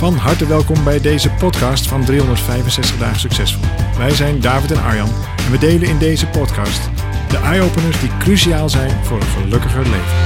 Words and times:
Van 0.00 0.14
harte 0.14 0.46
welkom 0.46 0.84
bij 0.84 1.00
deze 1.00 1.30
podcast 1.30 1.88
van 1.88 2.04
365 2.04 2.98
dagen 2.98 3.20
succesvol. 3.20 3.64
Wij 3.98 4.10
zijn 4.10 4.40
David 4.40 4.70
en 4.70 4.82
Arjan 4.82 5.08
en 5.36 5.50
we 5.50 5.58
delen 5.58 5.88
in 5.88 5.98
deze 5.98 6.26
podcast 6.26 6.90
de 7.30 7.36
eye-openers 7.36 8.00
die 8.00 8.16
cruciaal 8.18 8.68
zijn 8.68 9.04
voor 9.04 9.16
een 9.16 9.26
gelukkiger 9.26 9.82
leven. 9.82 10.16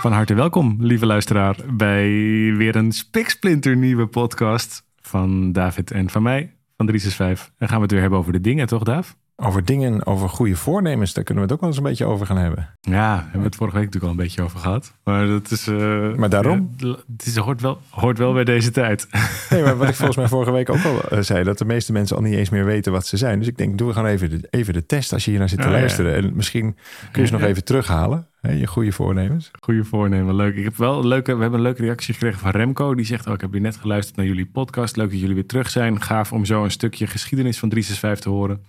Van 0.00 0.12
harte 0.12 0.34
welkom, 0.34 0.76
lieve 0.78 1.06
luisteraar, 1.06 1.56
bij 1.72 2.08
weer 2.56 2.76
een 2.76 2.92
spiksplinter 2.92 3.76
nieuwe 3.76 4.06
podcast 4.06 4.84
van 5.00 5.52
David 5.52 5.90
en 5.90 6.10
van 6.10 6.22
mij, 6.22 6.54
van 6.76 6.86
365. 6.86 7.54
En 7.58 7.68
gaan 7.68 7.76
we 7.76 7.82
het 7.82 7.92
weer 7.92 8.00
hebben 8.00 8.18
over 8.18 8.32
de 8.32 8.40
dingen, 8.40 8.66
toch 8.66 8.82
Dav? 8.82 9.10
Over 9.42 9.64
dingen, 9.64 10.06
over 10.06 10.28
goede 10.28 10.56
voornemens, 10.56 11.12
daar 11.12 11.24
kunnen 11.24 11.44
we 11.44 11.48
het 11.48 11.58
ook 11.58 11.60
wel 11.60 11.70
eens 11.70 11.78
een 11.78 11.90
beetje 11.90 12.04
over 12.04 12.26
gaan 12.26 12.36
hebben. 12.36 12.68
Ja, 12.80 13.14
hebben 13.16 13.40
we 13.40 13.46
het 13.46 13.56
vorige 13.56 13.76
week 13.76 13.84
natuurlijk 13.84 14.12
al 14.12 14.18
een 14.18 14.26
beetje 14.26 14.42
over 14.42 14.58
gehad. 14.58 14.92
Maar 15.04 15.26
dat 15.26 15.50
is. 15.50 15.68
Uh, 15.68 16.14
maar 16.14 16.28
daarom? 16.28 16.74
het 17.16 17.26
is, 17.26 17.36
hoort, 17.36 17.60
wel, 17.60 17.80
hoort 17.90 18.18
wel 18.18 18.32
bij 18.32 18.44
deze 18.44 18.70
tijd. 18.70 19.08
Nee, 19.50 19.62
maar 19.62 19.76
wat 19.76 19.88
ik 19.88 19.94
volgens 19.94 20.16
mij 20.16 20.28
vorige 20.36 20.52
week 20.52 20.70
ook 20.70 20.84
al 20.84 21.00
uh, 21.12 21.22
zei, 21.22 21.44
dat 21.44 21.58
de 21.58 21.64
meeste 21.64 21.92
mensen 21.92 22.16
al 22.16 22.22
niet 22.22 22.34
eens 22.34 22.50
meer 22.50 22.64
weten 22.64 22.92
wat 22.92 23.06
ze 23.06 23.16
zijn. 23.16 23.38
Dus 23.38 23.48
ik 23.48 23.56
denk, 23.56 23.78
doe 23.78 23.86
we 23.86 23.92
gewoon 23.92 24.08
even 24.08 24.30
de, 24.30 24.48
even 24.50 24.74
de 24.74 24.86
test 24.86 25.12
als 25.12 25.24
je 25.24 25.30
hier 25.30 25.38
naar 25.38 25.48
zit 25.48 25.58
te 25.60 25.64
oh, 25.64 25.72
luisteren. 25.72 26.14
En 26.14 26.32
misschien 26.34 26.76
kun 27.10 27.22
je 27.22 27.28
ze 27.28 27.32
nog 27.32 27.42
even 27.42 27.64
terughalen. 27.64 28.26
Hè, 28.40 28.52
je 28.52 28.66
goede 28.66 28.92
voornemens. 28.92 29.50
Goede 29.60 29.84
voornemen, 29.84 30.34
leuk. 30.34 30.56
Ik 30.56 30.64
heb 30.64 30.76
wel 30.76 30.98
een 30.98 31.06
leuke, 31.06 31.34
we 31.34 31.40
hebben 31.40 31.58
een 31.58 31.64
leuke 31.64 31.82
reactie 31.82 32.14
gekregen 32.14 32.38
van 32.38 32.50
Remco. 32.50 32.94
Die 32.94 33.04
zegt, 33.04 33.26
oh, 33.26 33.34
ik 33.34 33.40
heb 33.40 33.52
hier 33.52 33.60
net 33.60 33.76
geluisterd 33.76 34.16
naar 34.16 34.26
jullie 34.26 34.46
podcast. 34.46 34.96
Leuk 34.96 35.10
dat 35.10 35.20
jullie 35.20 35.34
weer 35.34 35.46
terug 35.46 35.70
zijn. 35.70 36.02
Gaaf 36.02 36.32
om 36.32 36.44
zo 36.44 36.64
een 36.64 36.70
stukje 36.70 37.06
geschiedenis 37.06 37.58
van 37.58 37.68
365 37.68 38.32
te 38.32 38.38
horen. 38.38 38.64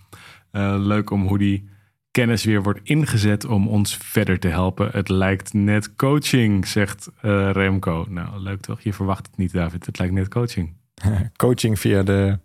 Uh, 0.52 0.76
leuk 0.78 1.10
om 1.10 1.28
hoe 1.28 1.38
die 1.38 1.70
kennis 2.12 2.44
weer 2.44 2.64
wordt 2.64 2.80
ingezet 2.84 3.46
om 3.46 3.68
ons 3.68 3.98
verder 3.98 4.40
te 4.40 4.48
helpen. 4.48 4.90
Het 4.92 5.10
lijkt 5.10 5.54
net 5.54 5.96
coaching, 5.96 6.68
zegt 6.68 7.10
uh, 7.22 7.52
Remco. 7.52 8.06
Nou, 8.10 8.40
leuk 8.40 8.62
toch? 8.62 8.82
Je 8.82 8.94
verwacht 8.94 9.28
het 9.28 9.38
niet, 9.38 9.54
David. 9.54 9.86
Het 9.86 10.00
lijkt 10.00 10.14
net 10.14 10.28
coaching. 10.28 10.76
coaching 11.36 11.80
via 11.80 12.04
de, 12.04 12.40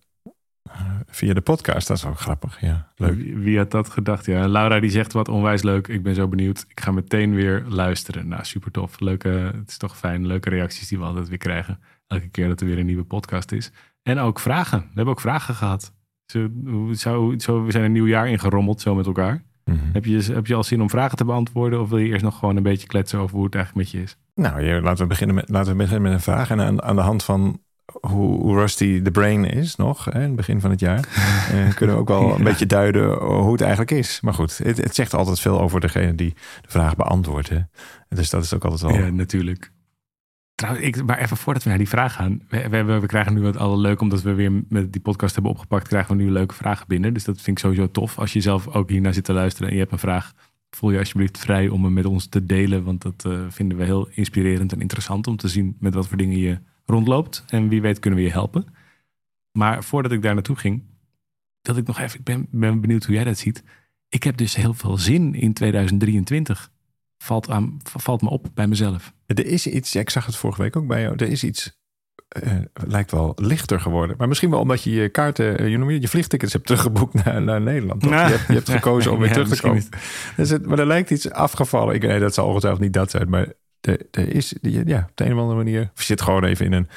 uh, 0.69 0.91
via 1.07 1.35
de 1.35 1.41
podcast, 1.41 1.89
dat 1.89 1.97
is 1.97 2.05
ook 2.05 2.21
grappig. 2.21 2.61
Ja, 2.61 2.93
leuk. 2.97 3.15
Wie, 3.15 3.37
wie, 3.37 3.59
had 3.59 3.71
dat 3.71 3.91
gedacht? 3.91 4.27
Ja, 4.27 4.49
Laura 4.49 4.81
die 4.81 4.91
zegt 4.91 5.13
wat 5.13 5.29
onwijs 5.29 5.63
leuk. 5.63 5.89
Ik 5.89 6.03
ben 6.03 6.15
zo 6.15 6.29
benieuwd. 6.29 6.65
Ik 6.69 6.81
ga 6.81 6.91
meteen 6.91 7.35
weer 7.35 7.65
luisteren. 7.69 8.29
Nou, 8.29 8.45
super 8.45 8.71
tof. 8.71 9.01
Leuke, 9.01 9.29
het 9.29 9.71
is 9.71 9.77
toch 9.77 9.97
fijn. 9.97 10.27
Leuke 10.27 10.51
reacties 10.51 10.89
die 10.89 10.99
we 10.99 11.05
altijd 11.05 11.29
weer 11.29 11.39
krijgen. 11.39 11.81
Elke 12.07 12.29
keer 12.29 12.49
dat 12.49 12.61
er 12.61 12.67
weer 12.67 12.79
een 12.79 12.87
nieuwe 12.87 13.05
podcast 13.05 13.53
is. 13.53 13.73
En 14.03 14.19
ook 14.19 14.41
vragen. 14.41 14.79
We 14.79 14.93
hebben 14.95 15.15
ook 15.15 15.21
vragen 15.21 15.55
gehad. 15.55 15.95
Zo, 16.27 16.49
zo, 16.93 17.35
zo, 17.39 17.65
we 17.65 17.71
zijn 17.71 17.85
een 17.85 17.93
nieuw 17.93 18.07
jaar 18.07 18.29
ingerommeld 18.29 18.81
zo 18.81 18.95
met 18.95 19.07
elkaar. 19.07 19.43
Mhm. 19.65 19.79
heb, 19.93 20.05
je, 20.05 20.23
heb 20.33 20.47
je 20.47 20.55
al 20.55 20.65
zin 20.65 20.81
om 20.81 20.91
vragen 20.91 21.17
te 21.17 21.25
beantwoorden? 21.25 21.81
Of 21.81 21.89
wil 21.89 21.99
je 21.99 22.09
eerst 22.09 22.25
nog 22.25 22.39
gewoon 22.39 22.57
een 22.57 22.63
beetje 22.63 22.87
kletsen 22.87 23.19
over 23.19 23.37
hoe 23.37 23.45
het 23.45 23.55
eigenlijk 23.55 23.85
met 23.85 24.01
je 24.01 24.07
is? 24.07 24.17
Nou, 24.35 24.81
laten, 24.83 25.03
we 25.03 25.07
beginnen 25.07 25.37
met, 25.37 25.49
laten 25.49 25.73
we 25.73 25.79
beginnen 25.79 26.03
met 26.03 26.13
een 26.13 26.21
vraag. 26.21 26.51
En 26.51 26.61
aan, 26.61 26.83
aan 26.83 26.97
de 26.97 27.03
hand 27.03 27.25
van 27.25 27.61
hoe, 28.01 28.41
hoe, 28.41 28.55
rusty 28.55 29.03
de 29.03 29.11
brain 29.11 29.45
is 29.45 29.77
nog, 29.77 30.05
hè, 30.05 30.15
in 30.15 30.21
het 30.21 30.37
begin 30.37 30.61
van 30.61 30.71
het 30.71 30.81
jaar, 30.81 30.99
eh, 31.53 31.75
kunnen 31.75 31.95
we 31.95 32.01
ook 32.01 32.09
wel 32.09 32.37
een 32.37 32.45
beetje 32.45 32.67
duiden 32.67 33.13
hoe 33.19 33.53
het 33.53 33.61
eigenlijk 33.61 33.91
is. 33.91 34.21
Maar 34.21 34.35
goed, 34.35 34.59
het, 34.59 34.77
het, 34.77 34.95
zegt 34.95 35.15
altijd 35.15 35.41
veel 35.41 35.61
over 35.61 35.81
degene 35.81 36.15
die 36.15 36.35
de 36.61 36.71
vraag 36.71 36.97
beantwoordt. 36.97 37.49
Hè. 37.49 37.59
Dus 38.09 38.31
dat 38.31 38.43
is 38.43 38.55
ook 38.55 38.65
altijd 38.65 38.83
wel... 38.83 39.03
Ja, 39.05 39.11
natuurlijk. 39.11 39.73
Trouwens, 40.57 40.87
ik, 40.87 41.05
maar 41.05 41.19
even 41.19 41.37
voordat 41.37 41.63
we 41.63 41.69
naar 41.69 41.79
die 41.79 41.89
vraag 41.89 42.13
gaan. 42.13 42.41
We, 42.49 42.69
we, 42.69 42.83
we 42.83 43.07
krijgen 43.07 43.35
nu 43.35 43.41
wat 43.41 43.57
alle 43.57 43.77
leuk, 43.77 44.01
omdat 44.01 44.23
we 44.23 44.35
weer 44.35 44.53
met 44.69 44.93
die 44.93 45.01
podcast 45.01 45.35
hebben 45.35 45.53
opgepakt, 45.53 45.89
krijgen 45.89 46.17
we 46.17 46.23
nu 46.23 46.31
leuke 46.31 46.55
vragen 46.55 46.87
binnen. 46.89 47.15
Dus 47.15 47.25
dat 47.25 47.41
vind 47.41 47.59
ik 47.59 47.65
sowieso 47.65 47.91
tof. 47.91 48.19
Als 48.19 48.33
je 48.33 48.41
zelf 48.41 48.69
ook 48.69 48.91
hiernaar 48.91 49.15
zit 49.15 49.25
te 49.25 49.33
luisteren 49.33 49.69
en 49.69 49.75
je 49.75 49.81
hebt 49.81 49.93
een 49.93 49.99
vraag, 49.99 50.33
voel 50.71 50.91
je 50.91 50.99
alsjeblieft 50.99 51.39
vrij 51.39 51.69
om 51.69 51.85
hem 51.85 51.93
met 51.93 52.05
ons 52.05 52.27
te 52.27 52.45
delen. 52.45 52.85
Want 52.85 53.03
dat 53.03 53.25
uh, 53.27 53.41
vinden 53.49 53.79
we 53.79 53.85
heel 53.85 54.09
inspirerend 54.09 54.73
en 54.73 54.81
interessant 54.81 55.27
om 55.27 55.37
te 55.37 55.49
zien 55.49 55.77
met 55.81 55.95
wat 55.95 56.09
voor 56.09 56.17
dingen 56.17 56.39
je 56.39 56.59
rondloopt. 56.85 57.45
En 57.47 57.69
wie 57.69 57.81
weet 57.81 57.99
kunnen 57.99 58.19
we 58.19 58.25
je 58.25 58.33
helpen. 58.33 58.67
Maar 59.53 59.85
voordat 59.85 60.13
ik 60.13 60.23
daar 60.23 60.35
naartoe 60.35 60.57
ging, 60.57 60.83
dat 61.63 61.77
ik 61.77 61.87
nog 61.87 61.99
even, 61.99 62.19
ik 62.19 62.25
ben, 62.25 62.47
ben 62.51 62.81
benieuwd 62.81 63.05
hoe 63.05 63.15
jij 63.15 63.25
dat 63.25 63.39
ziet. 63.39 63.65
Ik 64.09 64.23
heb 64.23 64.37
dus 64.37 64.57
heel 64.57 64.75
veel 64.75 64.99
zin 64.99 65.35
in 65.35 65.53
2023 65.53 66.71
valt, 67.19 67.51
aan, 67.51 67.77
valt 67.83 68.23
me 68.23 68.29
op 68.29 68.47
bij 68.55 68.67
mezelf. 68.67 69.13
Er 69.27 69.47
is 69.47 69.67
iets, 69.67 69.95
ik 69.95 70.11
zag 70.11 70.27
het 70.27 70.37
vorige 70.37 70.63
week 70.63 70.77
ook 70.77 70.87
bij 70.87 71.01
jou, 71.01 71.15
er 71.17 71.29
is 71.29 71.45
iets, 71.45 71.79
uh, 72.45 72.53
lijkt 72.73 73.11
wel 73.11 73.33
lichter 73.37 73.81
geworden. 73.81 74.17
Maar 74.19 74.29
misschien 74.29 74.51
wel 74.51 74.61
omdat 74.61 74.83
je 74.83 74.91
je 74.91 75.09
kaarten, 75.09 75.59
eh, 75.59 75.69
je, 75.69 75.79
noem 75.79 75.91
je, 75.91 76.01
je 76.01 76.09
vliegtickets 76.09 76.53
hebt 76.53 76.67
teruggeboekt 76.67 77.25
naar, 77.25 77.43
naar 77.43 77.61
Nederland. 77.61 78.03
je, 78.03 78.09
hebt, 78.09 78.47
je, 78.47 78.53
hebt, 78.53 78.71
gekozen 78.71 79.13
om 79.13 79.19
weer 79.23 79.33
terug 79.33 79.49
te 79.49 79.61
komen. 79.61 79.85
Dus 80.37 80.51
het, 80.51 80.67
maar 80.67 80.79
er 80.79 80.87
lijkt 80.87 81.11
iets 81.11 81.31
afgevallen. 81.31 81.95
Ik, 81.95 82.03
nee, 82.03 82.21
dat 82.21 82.35
zal 82.35 82.47
ongetwijfeld 82.47 82.83
niet 82.83 82.93
dat 82.93 83.11
zijn, 83.11 83.29
maar 83.29 83.53
er, 83.81 84.01
er 84.11 84.35
is, 84.35 84.55
ja, 84.61 85.07
op 85.09 85.17
de 85.17 85.25
een 85.25 85.33
of 85.33 85.39
andere 85.39 85.57
manier, 85.57 85.81
je 85.81 86.03
zit 86.03 86.23
gewoon 86.23 86.45
even 86.45 86.67
in 86.67 86.73
een, 86.73 86.89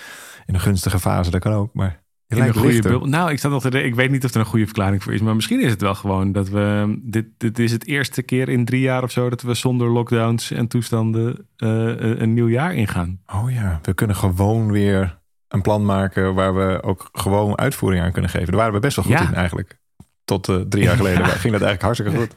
in 0.45 0.53
een 0.53 0.59
gunstige 0.59 0.99
fase, 0.99 1.31
dat 1.31 1.41
kan 1.41 1.53
ook, 1.53 1.73
maar 1.73 1.98
in 2.29 2.41
een 2.41 2.53
goede. 2.53 2.99
Nou, 3.07 3.31
ik, 3.31 3.39
zat 3.39 3.51
nog 3.51 3.61
te, 3.61 3.83
ik 3.83 3.95
weet 3.95 4.11
niet 4.11 4.25
of 4.25 4.33
er 4.33 4.39
een 4.39 4.45
goede 4.45 4.65
verklaring 4.65 5.03
voor 5.03 5.13
is. 5.13 5.21
Maar 5.21 5.35
misschien 5.35 5.61
is 5.61 5.71
het 5.71 5.81
wel 5.81 5.95
gewoon 5.95 6.31
dat 6.31 6.49
we. 6.49 6.97
Dit, 7.01 7.25
dit 7.37 7.59
is 7.59 7.71
het 7.71 7.85
eerste 7.85 8.21
keer 8.21 8.49
in 8.49 8.65
drie 8.65 8.81
jaar 8.81 9.03
of 9.03 9.11
zo. 9.11 9.29
dat 9.29 9.41
we 9.41 9.53
zonder 9.53 9.89
lockdowns 9.89 10.51
en 10.51 10.67
toestanden. 10.67 11.47
Uh, 11.57 12.19
een 12.19 12.33
nieuw 12.33 12.49
jaar 12.49 12.73
ingaan. 12.73 13.19
Oh 13.27 13.51
ja, 13.51 13.79
we 13.81 13.93
kunnen 13.93 14.15
gewoon 14.15 14.71
weer 14.71 15.19
een 15.47 15.61
plan 15.61 15.85
maken. 15.85 16.33
waar 16.33 16.55
we 16.55 16.83
ook 16.83 17.09
gewoon 17.11 17.57
uitvoering 17.57 18.03
aan 18.03 18.11
kunnen 18.11 18.31
geven. 18.31 18.47
Daar 18.47 18.55
waren 18.55 18.73
we 18.73 18.79
best 18.79 18.95
wel 18.95 19.05
goed 19.05 19.27
in 19.27 19.35
eigenlijk. 19.35 19.77
Tot 20.25 20.47
uh, 20.47 20.55
drie 20.55 20.83
jaar 20.83 20.95
geleden 20.95 21.19
ja. 21.25 21.27
ging 21.27 21.53
dat 21.53 21.61
eigenlijk 21.61 21.81
hartstikke 21.81 22.17
goed. 22.17 22.35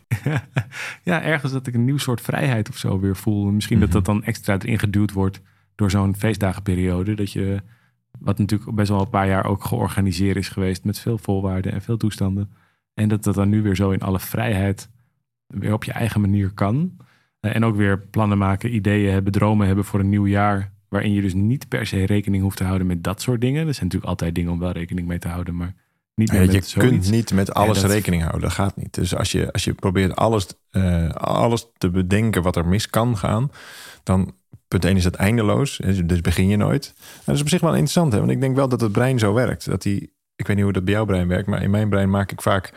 ja, 1.11 1.23
ergens 1.23 1.53
dat 1.53 1.67
ik 1.67 1.75
een 1.75 1.85
nieuw 1.85 1.99
soort 1.99 2.21
vrijheid 2.21 2.69
of 2.69 2.77
zo 2.77 3.01
weer 3.01 3.17
voel. 3.17 3.45
Misschien 3.45 3.81
dat 3.81 3.93
dat 3.93 4.05
dan 4.05 4.25
extra 4.25 4.59
erin 4.59 4.79
geduwd 4.79 5.13
wordt. 5.13 5.41
door 5.75 5.91
zo'n 5.91 6.17
feestdagenperiode. 6.17 7.15
Dat 7.15 7.33
je 7.33 7.63
wat 8.19 8.39
natuurlijk 8.39 8.75
best 8.75 8.89
wel 8.89 9.01
een 9.01 9.11
paar 9.11 9.29
jaar 9.29 9.45
ook 9.47 9.65
georganiseerd 9.65 10.37
is 10.37 10.49
geweest 10.49 10.85
met 10.85 10.99
veel 10.99 11.19
voorwaarden 11.19 11.73
en 11.73 11.83
veel 11.83 11.97
toestanden. 11.97 12.51
En 12.95 13.09
dat 13.09 13.25
dat 13.25 13.35
dan 13.35 13.49
nu 13.49 13.63
weer 13.63 13.77
zo 13.77 13.91
in 13.91 14.01
alle 14.01 14.21
vrijheid 14.21 14.91
weer 15.47 15.73
op 15.73 15.85
je 15.85 15.93
eigen 15.93 16.21
manier 16.21 16.51
kan. 16.51 16.97
Eh, 17.41 17.55
en 17.55 17.65
ook 17.65 17.77
weer 17.77 17.99
plannen 17.99 18.39
maken, 18.39 18.75
ideeën 18.75 19.13
hebben, 19.13 19.33
dromen 19.33 19.67
hebben 19.67 19.85
voor 19.85 20.01
een 20.01 20.09
nieuw 20.09 20.27
jaar. 20.27 20.73
Waarin 20.89 21.13
je 21.13 21.21
dus 21.21 21.35
niet 21.35 21.69
per 21.69 21.87
se 21.87 22.07
rekening 22.07 22.43
hoeft 22.43 22.57
te 22.57 22.65
houden 22.65 22.87
met 22.87 23.05
dat 23.05 23.23
soort 23.23 23.41
dingen. 23.41 23.67
Er 23.67 23.75
zijn 23.75 23.85
natuurlijk 23.85 24.11
altijd 24.11 24.35
dingen 24.35 24.53
om 24.53 24.59
wel 24.59 24.73
rekening 24.73 25.09
mee 25.09 25.19
te 25.19 25.29
houden, 25.29 25.57
maar 25.57 25.75
niet 26.15 26.31
ja, 26.31 26.39
met 26.39 26.71
Je 26.71 26.81
kunt 26.81 27.11
niet 27.11 27.33
met 27.33 27.55
alles 27.55 27.85
rekening 27.85 28.23
houden, 28.23 28.43
dat 28.43 28.53
gaat 28.53 28.77
niet. 28.77 28.95
Dus 28.95 29.17
als 29.17 29.33
je, 29.33 29.53
als 29.53 29.65
je 29.65 29.73
probeert 29.73 30.17
alles, 30.17 30.47
uh, 30.71 31.11
alles 31.11 31.67
te 31.79 31.91
bedenken 31.91 32.43
wat 32.43 32.57
er 32.57 32.67
mis 32.67 32.91
kan 32.91 33.17
gaan, 33.17 33.51
dan 34.03 34.35
punt 34.73 34.85
1 34.85 34.97
is 34.97 35.03
dat 35.03 35.15
eindeloos. 35.15 35.81
Dus 36.05 36.21
begin 36.21 36.49
je 36.49 36.57
nooit. 36.57 36.95
Dat 37.25 37.35
is 37.35 37.41
op 37.41 37.49
zich 37.49 37.61
wel 37.61 37.71
interessant. 37.71 38.13
Hè? 38.13 38.19
Want 38.19 38.31
ik 38.31 38.41
denk 38.41 38.57
wel 38.57 38.69
dat 38.69 38.81
het 38.81 38.93
brein 38.93 39.19
zo 39.19 39.33
werkt. 39.33 39.67
Dat 39.67 39.83
die, 39.83 40.13
ik 40.37 40.47
weet 40.47 40.57
niet 40.57 40.65
hoe 40.65 40.73
dat 40.73 40.85
bij 40.85 40.95
jouw 40.95 41.05
brein 41.05 41.29
werkt. 41.29 41.47
Maar 41.47 41.63
in 41.63 41.71
mijn 41.71 41.89
brein 41.89 42.11
maak 42.11 42.33
ik 42.33 42.43
vaak... 42.43 42.73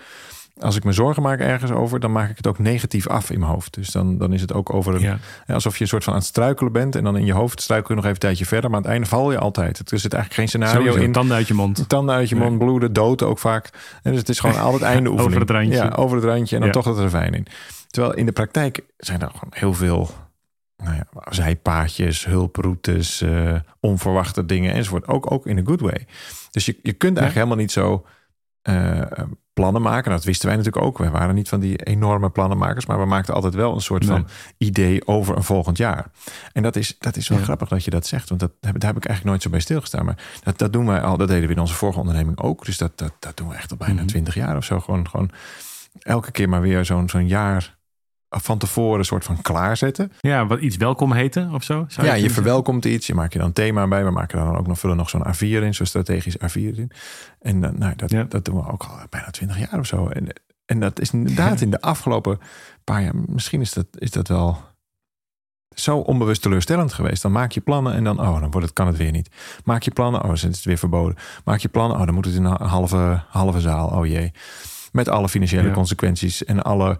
Als 0.59 0.75
ik 0.75 0.83
me 0.83 0.91
zorgen 0.91 1.23
maak 1.23 1.39
ergens 1.39 1.71
over, 1.71 1.99
dan 1.99 2.11
maak 2.11 2.29
ik 2.29 2.37
het 2.37 2.47
ook 2.47 2.59
negatief 2.59 3.07
af 3.07 3.29
in 3.29 3.39
mijn 3.39 3.51
hoofd. 3.51 3.73
Dus 3.73 3.89
dan, 3.89 4.17
dan 4.17 4.33
is 4.33 4.41
het 4.41 4.53
ook 4.53 4.73
over 4.73 4.95
een, 4.95 5.19
alsof 5.47 5.75
je 5.75 5.81
een 5.81 5.87
soort 5.87 6.03
van 6.03 6.13
aan 6.13 6.19
het 6.19 6.27
struikelen 6.27 6.71
bent. 6.71 6.95
En 6.95 7.03
dan 7.03 7.17
in 7.17 7.25
je 7.25 7.33
hoofd 7.33 7.61
struikel 7.61 7.89
je 7.89 7.95
nog 7.95 8.03
even 8.03 8.15
een 8.15 8.21
tijdje 8.21 8.45
verder. 8.45 8.69
Maar 8.69 8.79
aan 8.79 8.85
het 8.85 8.91
einde 8.91 9.07
val 9.07 9.31
je 9.31 9.37
altijd. 9.37 9.91
Er 9.91 9.99
zit 9.99 10.13
eigenlijk 10.13 10.33
geen 10.33 10.47
scenario 10.47 10.85
Sowieso, 10.85 11.05
in. 11.05 11.11
Tanden 11.11 11.35
uit 11.35 11.47
je 11.47 11.53
mond. 11.53 11.89
Tanden 11.89 12.15
uit 12.15 12.29
je 12.29 12.35
mond, 12.35 12.57
bloeden, 12.57 12.93
dood 12.93 13.23
ook 13.23 13.39
vaak. 13.39 13.69
En 14.03 14.11
dus 14.11 14.19
het 14.19 14.29
is 14.29 14.39
gewoon 14.39 14.59
altijd 14.59 14.81
einde 14.93 15.09
oefening. 15.09 15.35
over 15.35 15.39
het 15.39 15.49
randje. 15.49 15.73
Ja, 15.73 15.93
over 15.95 16.15
het 16.15 16.25
randje. 16.25 16.55
En 16.55 16.61
dan 16.61 16.71
toch 16.71 16.85
dat 16.85 16.99
er 16.99 17.09
fijn 17.09 17.33
in. 17.33 17.47
Terwijl 17.89 18.13
in 18.13 18.25
de 18.25 18.31
praktijk 18.31 18.79
zijn 18.97 19.21
er 19.21 19.29
gewoon 19.29 19.53
heel 19.53 19.73
veel 19.73 20.09
nou 20.77 20.95
ja, 20.95 21.05
zijpaadjes, 21.29 22.25
hulproutes, 22.25 23.21
uh, 23.21 23.59
onverwachte 23.79 24.45
dingen 24.45 24.73
enzovoort. 24.73 25.07
Ook, 25.07 25.31
ook 25.31 25.47
in 25.47 25.57
een 25.57 25.67
good 25.67 25.81
way. 25.81 26.07
Dus 26.51 26.65
je, 26.65 26.79
je 26.81 26.93
kunt 26.93 27.17
eigenlijk 27.17 27.33
helemaal 27.33 27.57
niet 27.57 27.71
zo 27.71 28.05
uh, 28.69 29.01
plannen 29.53 29.81
maken. 29.81 30.11
Dat 30.11 30.23
wisten 30.23 30.47
wij 30.47 30.57
natuurlijk 30.57 30.85
ook. 30.85 30.97
We 30.97 31.09
waren 31.09 31.35
niet 31.35 31.49
van 31.49 31.59
die 31.59 31.83
enorme 31.83 32.29
plannenmakers, 32.29 32.85
maar 32.85 32.99
we 32.99 33.05
maakten 33.05 33.33
altijd 33.33 33.53
wel 33.53 33.73
een 33.73 33.81
soort 33.81 34.05
van 34.05 34.27
idee 34.57 35.07
over 35.07 35.35
een 35.35 35.43
volgend 35.43 35.77
jaar. 35.77 36.11
En 36.53 36.63
dat 36.63 36.75
is, 36.75 36.95
dat 36.99 37.15
is 37.15 37.27
wel 37.27 37.37
grappig 37.37 37.67
dat 37.67 37.83
je 37.83 37.91
dat 37.91 38.07
zegt, 38.07 38.29
want 38.29 38.41
dat, 38.41 38.51
daar 38.59 38.71
heb 38.71 38.97
ik 38.97 39.05
eigenlijk 39.05 39.23
nooit 39.23 39.41
zo 39.41 39.49
bij 39.49 39.59
stilgestaan. 39.59 40.05
Maar 40.05 40.23
dat, 40.43 40.57
dat 40.57 40.73
doen 40.73 40.85
wij 40.85 41.01
al, 41.01 41.17
dat 41.17 41.27
deden 41.27 41.47
we 41.47 41.53
in 41.53 41.59
onze 41.59 41.73
vorige 41.73 41.99
onderneming 41.99 42.39
ook. 42.39 42.65
Dus 42.65 42.77
dat, 42.77 42.97
dat, 42.97 43.13
dat 43.19 43.37
doen 43.37 43.47
we 43.47 43.55
echt 43.55 43.71
al 43.71 43.77
bijna 43.77 43.93
mhm. 43.93 44.05
twintig 44.05 44.35
jaar 44.35 44.57
of 44.57 44.65
zo. 44.65 44.79
Gewoon, 44.79 45.09
gewoon 45.09 45.31
elke 45.99 46.31
keer 46.31 46.49
maar 46.49 46.61
weer 46.61 46.85
zo'n 46.85 47.09
zo'n 47.09 47.27
jaar 47.27 47.77
van 48.29 48.57
tevoren 48.57 48.99
een 48.99 49.05
soort 49.05 49.23
van 49.23 49.41
klaarzetten. 49.41 50.11
Ja, 50.19 50.47
wat 50.47 50.59
iets 50.59 50.77
welkom 50.77 51.13
heten 51.13 51.53
of 51.53 51.63
zo. 51.63 51.85
ja, 51.87 52.13
je, 52.13 52.29
verwelkomt 52.29 52.85
iets. 52.85 53.07
Je 53.07 53.13
maakt 53.13 53.33
je 53.33 53.39
dan 53.39 53.53
thema 53.53 53.87
bij. 53.87 54.03
We 54.03 54.11
maken 54.11 54.37
dan 54.37 54.57
ook 54.57 54.67
nog, 54.67 54.79
vullen 54.79 54.97
nog 54.97 55.09
zo'n 55.09 55.25
A4 55.27 55.39
in, 55.39 55.73
zo'n 55.73 55.85
strategisch 55.85 56.37
A4 56.37 56.53
in. 56.53 56.91
En 57.39 57.61
dan, 57.61 57.77
nou, 57.77 57.95
dat, 57.95 58.31
dat 58.31 58.45
doen 58.45 58.55
we 58.55 58.71
ook 58.71 58.83
al 58.83 58.97
bijna 59.09 59.29
twintig 59.29 59.59
jaar 59.59 59.79
of 59.79 59.85
zo. 59.85 60.07
En, 60.07 60.27
en 60.65 60.79
dat 60.79 60.99
is 60.99 61.11
inderdaad 61.11 61.61
in 61.65 61.69
de 61.69 61.81
afgelopen 61.81 62.39
paar 62.83 63.01
jaar, 63.01 63.15
misschien 63.15 63.61
is 63.61 63.73
dat, 63.73 63.87
is 63.91 64.11
dat 64.11 64.27
wel 64.27 64.57
zo 65.75 65.97
onbewust 65.97 66.41
teleurstellend 66.41 66.93
geweest. 66.93 67.21
Dan 67.21 67.31
maak 67.31 67.51
je 67.51 67.61
plannen 67.61 67.93
en 67.93 68.03
dan, 68.03 68.19
oh, 68.19 68.39
dan 68.39 68.51
wordt 68.51 68.67
het, 68.67 68.73
kan 68.73 68.87
het 68.87 68.97
weer 68.97 69.11
niet. 69.11 69.29
Maak 69.63 69.83
je 69.83 69.91
plannen, 69.91 70.19
oh, 70.21 70.25
dan 70.25 70.35
is 70.35 70.41
het 70.41 70.63
weer 70.63 70.77
verboden. 70.77 71.15
Maak 71.43 71.59
je 71.59 71.67
plannen, 71.67 71.97
oh, 71.97 72.05
dan 72.05 72.13
moet 72.13 72.25
het 72.25 72.35
in 72.35 72.43
een 72.43 72.67
halve, 72.67 73.23
halve 73.29 73.59
zaal, 73.59 73.87
oh 73.87 74.05
jee. 74.05 74.31
Met 74.91 75.09
alle 75.09 75.29
financiële 75.29 75.71
consequenties 75.71 76.45
en 76.45 76.63
alle 76.63 76.99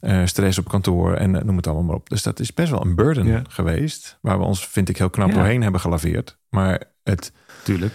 uh, 0.00 0.26
stress 0.26 0.58
op 0.58 0.68
kantoor 0.68 1.14
en 1.14 1.34
uh, 1.34 1.42
noem 1.42 1.56
het 1.56 1.66
allemaal 1.66 1.84
maar 1.84 1.96
op. 1.96 2.08
Dus 2.08 2.22
dat 2.22 2.40
is 2.40 2.54
best 2.54 2.70
wel 2.70 2.84
een 2.84 2.94
burden 2.94 3.44
geweest, 3.48 4.18
waar 4.20 4.38
we 4.38 4.44
ons, 4.44 4.66
vind 4.68 4.88
ik, 4.88 4.96
heel 4.96 5.10
knap 5.10 5.32
doorheen 5.32 5.62
hebben 5.62 5.80
gelaveerd. 5.80 6.38
Maar 6.48 6.82
het. 7.02 7.32
Tuurlijk. 7.62 7.94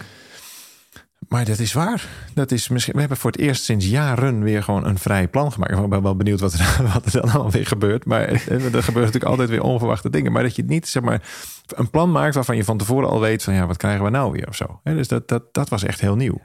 Maar 1.28 1.44
dat 1.44 1.58
is 1.58 1.72
waar. 1.72 2.06
Dat 2.34 2.50
is 2.50 2.68
misschien, 2.68 2.94
we 2.94 3.00
hebben 3.00 3.18
voor 3.18 3.30
het 3.30 3.40
eerst 3.40 3.64
sinds 3.64 3.86
jaren 3.86 4.42
weer 4.42 4.62
gewoon 4.62 4.86
een 4.86 4.98
vrij 4.98 5.28
plan 5.28 5.52
gemaakt. 5.52 5.78
Ik 5.78 5.88
ben 5.88 6.02
wel 6.02 6.16
benieuwd 6.16 6.40
wat 6.40 6.52
er, 6.52 6.80
wat 6.94 7.06
er 7.06 7.20
dan 7.20 7.30
allemaal 7.30 7.50
weer 7.50 7.66
gebeurt. 7.66 8.04
Maar 8.04 8.28
er 8.28 8.38
gebeuren 8.38 8.82
natuurlijk 8.94 9.24
altijd 9.24 9.48
weer 9.48 9.62
onverwachte 9.62 10.10
dingen. 10.10 10.32
Maar 10.32 10.42
dat 10.42 10.56
je 10.56 10.64
niet 10.64 10.88
zeg 10.88 11.02
maar, 11.02 11.22
een 11.66 11.90
plan 11.90 12.12
maakt 12.12 12.34
waarvan 12.34 12.56
je 12.56 12.64
van 12.64 12.78
tevoren 12.78 13.08
al 13.08 13.20
weet 13.20 13.42
van 13.42 13.54
ja, 13.54 13.66
wat 13.66 13.76
krijgen 13.76 14.04
we 14.04 14.10
nou 14.10 14.32
weer 14.32 14.48
of 14.48 14.56
zo. 14.56 14.80
Dus 14.82 15.08
dat, 15.08 15.28
dat, 15.28 15.54
dat 15.54 15.68
was 15.68 15.84
echt 15.84 16.00
heel 16.00 16.16
nieuw. 16.16 16.40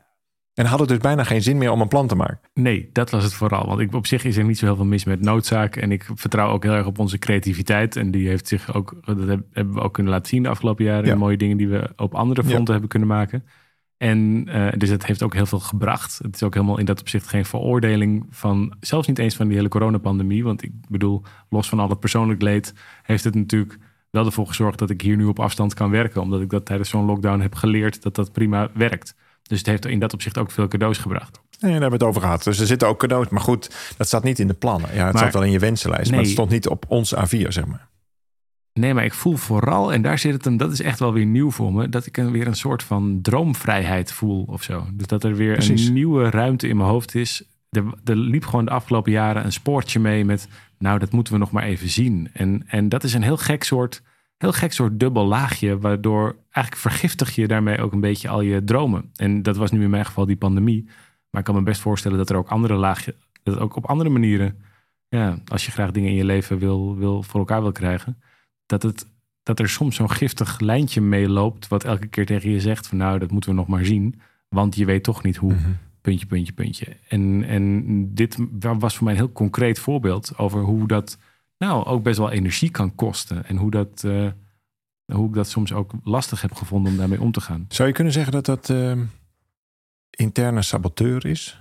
En 0.62 0.68
had 0.68 0.80
het 0.80 0.90
dus 0.90 0.98
bijna 0.98 1.24
geen 1.24 1.42
zin 1.42 1.58
meer 1.58 1.72
om 1.72 1.82
een 1.82 1.88
plan 1.88 2.08
te 2.08 2.16
maken. 2.16 2.40
Nee, 2.54 2.90
dat 2.92 3.10
was 3.10 3.24
het 3.24 3.34
vooral. 3.34 3.68
Want 3.68 3.80
ik, 3.80 3.94
op 3.94 4.08
zich 4.08 4.24
is 4.24 4.38
er 4.38 4.44
niet 4.44 4.58
zo 4.58 4.66
heel 4.66 4.76
veel 4.76 4.86
mis 4.86 5.04
met 5.04 5.22
noodzaak. 5.22 5.76
En 5.76 5.92
ik 5.92 6.10
vertrouw 6.14 6.52
ook 6.52 6.64
heel 6.64 6.74
erg 6.74 6.86
op 6.86 7.00
onze 7.00 7.18
creativiteit. 7.18 7.96
En 7.96 8.12
die 8.12 8.28
heeft 8.28 8.48
zich 8.48 8.74
ook, 8.74 8.96
dat 9.06 9.18
hebben 9.52 9.74
we 9.74 9.82
ook 9.82 9.94
kunnen 9.94 10.12
laten 10.12 10.28
zien 10.28 10.44
de 10.44 10.50
afgelopen 10.50 10.86
jaren. 10.86 11.06
Ja. 11.06 11.16
Mooie 11.16 11.38
dingen 11.38 11.58
die 11.58 11.68
we 11.68 11.90
op 11.96 12.16
andere 12.16 12.44
fronten 12.44 12.72
hebben 12.72 12.90
kunnen 12.90 13.08
maken. 13.08 13.44
En 13.98 14.48
uh, 14.48 14.68
dus 14.78 14.90
het 14.90 15.06
heeft 15.06 15.24
ook 15.24 15.34
heel 15.34 15.46
veel 15.46 15.60
gebracht. 15.60 16.20
Het 16.24 16.36
is 16.36 16.44
ook 16.44 16.54
helemaal 16.54 16.80
in 16.80 16.86
dat 16.86 17.00
opzicht 17.00 17.28
geen 17.28 17.46
veroordeling 17.46 18.26
van, 18.30 18.76
zelfs 18.80 19.08
niet 19.08 19.20
eens 19.20 19.36
van 19.36 19.48
die 19.48 19.58
hele 19.58 19.70
coronapandemie. 19.70 20.44
Want 20.44 20.64
ik 20.64 20.72
bedoel, 20.90 21.22
los 21.50 21.70
van 21.70 21.80
al 21.80 21.90
het 21.90 22.00
persoonlijk 22.00 22.42
leed, 22.42 22.74
heeft 23.04 23.24
het 23.24 23.36
natuurlijk 23.36 23.78
wel 24.10 24.26
ervoor 24.26 24.48
gezorgd 24.48 24.80
dat 24.80 24.90
ik 24.90 25.02
hier 25.02 25.18
nu 25.18 25.26
op 25.26 25.40
afstand 25.40 25.74
kan 25.74 25.90
werken. 25.90 26.22
Omdat 26.22 26.42
ik 26.42 26.50
dat 26.50 26.66
tijdens 26.66 26.90
zo'n 26.90 27.06
lockdown 27.06 27.40
heb 27.42 27.56
geleerd 27.56 28.02
dat 28.02 28.16
dat 28.16 28.32
prima 28.32 28.70
werkt. 28.74 29.16
Dus 29.52 29.60
het 29.60 29.68
heeft 29.70 29.86
in 29.86 30.00
dat 30.00 30.14
opzicht 30.14 30.38
ook 30.38 30.52
veel 30.52 30.68
cadeaus 30.68 30.98
gebracht. 30.98 31.40
Nee, 31.60 31.72
daar 31.72 31.72
hebben 31.72 31.90
we 31.90 31.96
het 31.96 32.04
over 32.04 32.22
gehad. 32.22 32.44
Dus 32.44 32.60
er 32.60 32.66
zitten 32.66 32.88
ook 32.88 33.00
cadeaus. 33.00 33.30
Maar 33.30 33.42
goed, 33.42 33.94
dat 33.98 34.08
staat 34.08 34.24
niet 34.24 34.40
in 34.40 34.48
de 34.48 34.54
plannen. 34.54 34.94
Ja, 34.94 35.06
het 35.06 35.14
maar, 35.14 35.24
zat 35.24 35.34
wel 35.34 35.44
in 35.44 35.52
je 35.52 35.60
wensenlijst. 35.60 36.12
maar 36.12 36.20
het 36.20 36.30
stond 36.30 36.50
niet 36.50 36.68
op 36.68 36.86
ons 36.88 37.16
A4, 37.16 37.48
zeg 37.48 37.66
maar. 37.66 37.88
Nee, 38.74 38.94
maar 38.94 39.06
ik 39.06 39.14
voel 39.14 39.36
vooral, 39.36 39.94
en 39.94 40.02
daar 40.02 40.20
zit 40.20 40.34
het 40.34 40.46
hem, 40.46 40.58
dat 40.58 40.72
is 40.72 40.82
echt 40.82 41.00
wel 41.00 41.14
weer 41.14 41.26
nieuw 41.26 41.52
voor 41.52 41.74
me, 41.74 41.90
dat 41.90 42.06
ik 42.06 42.16
weer 42.16 42.48
een 42.48 42.56
soort 42.56 42.84
van 42.84 43.20
droomvrijheid 43.22 44.12
voel 44.12 44.44
of 44.44 44.64
zo. 44.64 44.88
Dus 44.94 45.08
dat 45.08 45.24
er 45.24 45.36
weer 45.36 45.70
een 45.70 45.94
nieuwe 45.94 46.30
ruimte 46.30 46.68
in 46.68 46.78
mijn 46.78 46.90
hoofd 46.90 47.16
is. 47.16 47.44
Er, 47.70 47.84
er, 48.04 48.16
liep 48.16 48.46
gewoon 48.46 48.66
de 48.66 48.72
afgelopen 48.72 49.12
jaren 49.12 49.46
een 49.46 49.52
spoortje 49.52 50.00
mee 50.00 50.26
met, 50.26 50.48
nou, 50.78 51.00
dat 51.00 51.12
moeten 51.12 51.34
we 51.34 51.40
nog 51.40 51.52
maar 51.52 51.64
even 51.64 51.90
zien. 51.90 52.30
En, 52.34 52.64
en 52.68 52.90
dat 52.90 53.04
is 53.04 53.14
een 53.14 53.24
heel 53.24 53.38
gek 53.38 53.64
soort, 53.64 54.02
heel 54.42 54.52
gek 54.52 54.74
soort 54.74 55.00
dubbel 55.00 55.26
laagje, 55.26 55.80
waardoor 55.80 56.36
eigenlijk 56.52 56.76
vergiftig 56.76 57.36
je 57.36 57.48
daarmee 57.48 57.82
ook 57.82 57.92
een 57.94 58.00
beetje 58.00 58.30
al 58.30 58.42
je 58.42 58.64
dromen. 58.64 59.12
En 59.16 59.44
dat 59.44 59.58
was 59.58 59.72
nu 59.72 59.84
in 59.84 59.90
mijn 59.90 60.06
geval 60.06 60.26
die 60.26 60.36
pandemie. 60.36 60.86
Maar 61.30 61.42
ik 61.42 61.48
kan 61.48 61.56
me 61.56 61.62
best 61.62 61.82
voorstellen 61.82 62.18
dat 62.18 62.30
er 62.30 62.36
ook 62.36 62.50
andere 62.50 62.76
laagje, 62.76 63.16
dat 63.44 63.60
ook 63.60 63.76
op 63.76 63.86
andere 63.86 64.10
manieren, 64.10 64.58
ja, 65.08 65.38
als 65.48 65.66
je 65.66 65.72
graag 65.72 65.92
dingen 65.92 66.10
in 66.10 66.16
je 66.16 66.26
leven 66.26 66.58
wil, 66.58 66.98
wil 66.98 67.24
voor 67.24 67.40
elkaar 67.40 67.62
wil 67.62 67.72
krijgen 67.72 68.22
dat, 68.66 68.84
het, 68.84 69.08
dat 69.44 69.60
er 69.60 69.70
soms 69.70 69.96
zo'n 69.96 70.12
giftig 70.12 70.60
lijntje 70.60 71.02
meeloopt, 71.02 71.68
wat 71.68 71.84
elke 71.84 72.08
keer 72.08 72.26
tegen 72.26 72.50
je 72.50 72.60
zegt 72.60 72.88
van 72.88 72.98
nou, 72.98 73.20
dat 73.20 73.32
moeten 73.32 73.50
we 73.50 73.56
nog 73.56 73.68
maar 73.68 73.86
zien, 73.86 74.22
want 74.50 74.76
je 74.76 74.86
weet 74.86 75.04
toch 75.04 75.24
niet 75.24 75.38
hoe. 75.38 75.54
Mhm. 75.54 75.70
Puntje, 76.02 76.26
puntje, 76.26 76.54
puntje. 76.54 76.86
En, 77.08 77.44
en 77.44 77.84
dit 78.14 78.38
was 78.60 78.96
voor 78.96 79.04
mij 79.04 79.14
een 79.14 79.20
heel 79.20 79.32
concreet 79.32 79.80
voorbeeld 79.80 80.38
over 80.38 80.62
hoe 80.62 80.88
dat 80.88 81.18
nou 81.62 81.86
ook 81.86 82.04
best 82.04 82.18
wel 82.18 82.32
energie 82.32 82.70
kan 82.70 82.96
kosten. 82.96 83.46
En 83.46 83.58
hoe, 83.58 83.72
dat, 83.72 84.04
uh, 84.06 84.32
hoe 85.06 85.28
ik 85.28 85.34
dat 85.34 85.50
soms 85.50 85.74
ook 85.74 85.92
lastig 86.04 86.42
heb 86.42 86.54
gevonden 86.54 86.92
om 86.92 86.98
daarmee 86.98 87.22
om 87.22 87.32
te 87.32 87.42
gaan. 87.42 87.66
Zou 87.70 87.88
je 87.88 87.94
kunnen 87.94 88.14
zeggen 88.14 88.32
dat 88.32 88.46
dat 88.46 88.70
uh, 88.70 88.98
interne 90.10 90.62
saboteur 90.62 91.26
is? 91.26 91.60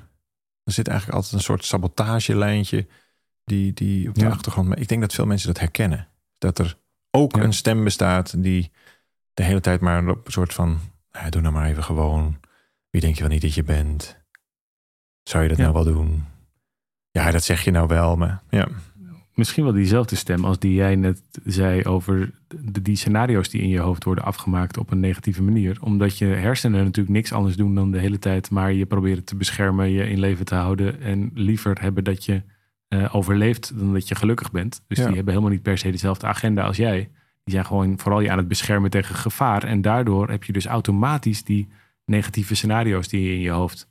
Er 0.65 0.73
zit 0.73 0.89
eigenlijk 0.89 1.17
altijd 1.17 1.35
een 1.35 1.45
soort 1.45 1.65
sabotagelijntje 1.65 2.87
die, 3.45 3.73
die 3.73 4.09
op 4.09 4.15
de 4.15 4.31
achtergrond. 4.31 4.69
Maar 4.69 4.79
ik 4.79 4.89
denk 4.89 5.01
dat 5.01 5.15
veel 5.15 5.27
mensen 5.27 5.49
dat 5.49 5.59
herkennen. 5.59 6.09
Dat 6.39 6.59
er 6.59 6.77
ook 7.11 7.37
een 7.37 7.53
stem 7.53 7.85
bestaat 7.85 8.43
die 8.43 8.71
de 9.35 9.43
hele 9.43 9.61
tijd 9.61 9.81
maar 9.81 10.05
een 10.05 10.17
soort 10.25 10.55
van, 10.55 10.79
doe 11.29 11.41
nou 11.41 11.55
maar 11.55 11.67
even 11.67 11.85
gewoon. 11.85 12.41
Wie 12.91 13.01
denk 13.01 13.15
je 13.15 13.21
wel 13.21 13.31
niet 13.31 13.43
dat 13.43 13.55
je 13.55 13.63
bent? 13.63 14.19
Zou 15.23 15.43
je 15.43 15.49
dat 15.49 15.59
nou 15.59 15.73
wel 15.73 15.85
doen? 15.85 16.25
Ja, 17.11 17.31
dat 17.31 17.45
zeg 17.45 17.65
je 17.65 17.71
nou 17.71 17.87
wel, 17.87 18.17
maar 18.17 18.43
ja. 18.51 18.69
Misschien 19.41 19.65
wel 19.65 19.73
diezelfde 19.73 20.17
stem 20.17 20.45
als 20.45 20.59
die 20.59 20.75
jij 20.75 20.97
net 20.97 21.23
zei 21.45 21.85
over 21.85 22.31
de, 22.49 22.83
die 22.83 22.97
scenario's 22.97 23.49
die 23.49 23.61
in 23.61 23.69
je 23.69 23.79
hoofd 23.79 24.05
worden 24.05 24.25
afgemaakt 24.25 24.79
op 24.79 24.91
een 24.91 25.01
negatieve 25.01 25.43
manier. 25.43 25.79
Omdat 25.81 26.19
je 26.19 26.25
hersenen 26.25 26.85
natuurlijk 26.85 27.15
niks 27.15 27.33
anders 27.33 27.57
doen 27.57 27.75
dan 27.75 27.91
de 27.91 27.99
hele 27.99 28.19
tijd 28.19 28.51
maar 28.51 28.73
je 28.73 28.87
proberen 28.87 29.25
te 29.25 29.37
beschermen, 29.37 29.91
je 29.91 30.11
in 30.11 30.19
leven 30.19 30.45
te 30.45 30.55
houden 30.55 31.01
en 31.01 31.31
liever 31.35 31.81
hebben 31.81 32.05
dat 32.05 32.25
je 32.25 32.43
uh, 32.89 33.15
overleeft 33.15 33.79
dan 33.79 33.93
dat 33.93 34.09
je 34.09 34.15
gelukkig 34.15 34.51
bent. 34.51 34.83
Dus 34.87 34.99
die 34.99 35.07
hebben 35.07 35.29
helemaal 35.29 35.53
niet 35.53 35.63
per 35.63 35.79
se 35.79 35.91
dezelfde 35.91 36.27
agenda 36.27 36.63
als 36.63 36.77
jij. 36.77 37.11
Die 37.45 37.55
zijn 37.55 37.67
gewoon 37.67 37.99
vooral 37.99 38.21
je 38.21 38.31
aan 38.31 38.39
het 38.39 38.49
beschermen 38.49 38.91
tegen 38.91 39.15
gevaar. 39.15 39.65
En 39.65 39.83
daardoor 39.83 40.31
heb 40.31 40.45
je 40.45 40.53
dus 40.53 40.67
automatisch 40.67 41.45
die 41.45 41.69
negatieve 42.05 42.55
scenario's 42.55 43.09
die 43.09 43.23
je 43.23 43.33
in 43.33 43.41
je 43.41 43.51
hoofd. 43.51 43.89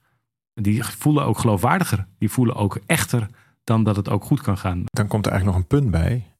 Die 0.54 0.84
voelen 0.84 1.26
ook 1.26 1.38
geloofwaardiger. 1.38 2.08
Die 2.18 2.30
voelen 2.30 2.56
ook 2.56 2.80
echter 2.86 3.28
dan 3.64 3.84
dat 3.84 3.96
het 3.96 4.10
ook 4.10 4.24
goed 4.24 4.42
kan 4.42 4.58
gaan. 4.58 4.84
Dan 4.86 5.08
komt 5.08 5.26
er 5.26 5.32
eigenlijk 5.32 5.60
nog 5.62 5.70
een 5.72 5.80
punt 5.80 5.92
bij. 5.92 6.34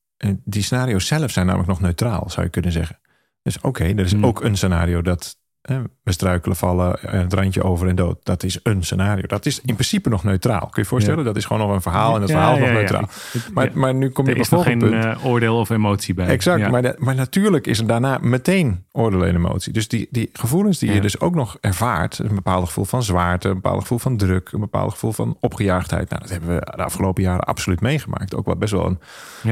Die 0.44 0.64
scenario's 0.64 1.08
zelf 1.08 1.32
zijn 1.32 1.46
namelijk 1.46 1.70
nog 1.70 1.82
neutraal, 1.82 2.30
zou 2.30 2.46
je 2.46 2.52
kunnen 2.52 2.72
zeggen. 2.72 3.00
Dus 3.42 3.62
oké, 3.62 3.84
er 3.84 4.00
is 4.00 4.12
hmm. 4.12 4.26
ook 4.26 4.44
een 4.44 4.58
scenario 4.58 5.02
dat 5.02 5.39
we 5.62 6.12
struikelen, 6.12 6.58
vallen, 6.58 6.98
het 7.02 7.34
randje 7.34 7.64
over 7.64 7.88
en 7.88 7.96
dood. 7.96 8.18
Dat 8.24 8.44
is 8.44 8.60
een 8.64 8.84
scenario. 8.84 9.24
Dat 9.28 9.46
is 9.46 9.62
in 9.62 9.74
principe 9.74 10.10
nog 10.10 10.24
neutraal. 10.24 10.60
Kun 10.60 10.70
je 10.72 10.82
je 10.82 10.88
voorstellen? 10.88 11.26
Dat 11.26 11.36
is 11.36 11.46
gewoon 11.46 11.68
nog 11.68 11.76
een 11.76 11.82
verhaal 11.82 12.16
en 12.16 12.22
het 12.22 12.32
verhaal 12.32 12.54
is 12.54 12.60
nog 12.60 12.70
neutraal. 12.70 13.10
Maar, 13.54 13.70
maar 13.74 13.94
nu 13.94 14.10
kom 14.10 14.26
je 14.26 14.32
er 14.32 14.38
is 14.38 14.48
geen 14.52 14.94
uh, 14.94 15.26
oordeel 15.26 15.60
of 15.60 15.70
emotie 15.70 16.14
bij. 16.14 16.28
Exact, 16.28 16.70
maar, 16.70 16.96
maar 16.98 17.16
natuurlijk 17.16 17.68
is 17.68 17.80
er 17.80 17.88
daarna 17.88 18.18
meteen 18.22 18.86
oordeel 18.92 19.26
en 19.26 19.36
emotie. 19.36 19.74
Dus 19.74 19.88
die, 19.88 20.08
die 20.12 20.30
gevoelens 20.34 20.80
die 20.80 20.92
je 20.92 21.02
dus 21.02 21.20
ook 21.20 21.36
nog 21.36 21.58
ervaart, 21.62 22.20
een 22.20 22.36
bepaald 22.36 22.66
gevoel 22.66 22.86
van 22.86 23.04
zwaarte, 23.04 23.48
een 23.48 23.54
bepaald 23.54 23.82
gevoel 23.82 24.00
van 24.00 24.18
druk, 24.18 24.52
een 24.52 24.60
bepaald 24.60 24.92
gevoel 24.92 25.12
van 25.12 25.38
opgejaagdheid. 25.40 26.10
Nou, 26.10 26.22
dat 26.22 26.32
hebben 26.32 26.50
we 26.50 26.74
de 26.76 26.84
afgelopen 26.84 27.24
jaren 27.24 27.44
absoluut 27.44 27.82
meegemaakt. 27.82 28.36
Ook 28.36 28.46
wel 28.46 28.56
best 28.56 28.72
wel 28.72 28.86
een, 28.86 29.00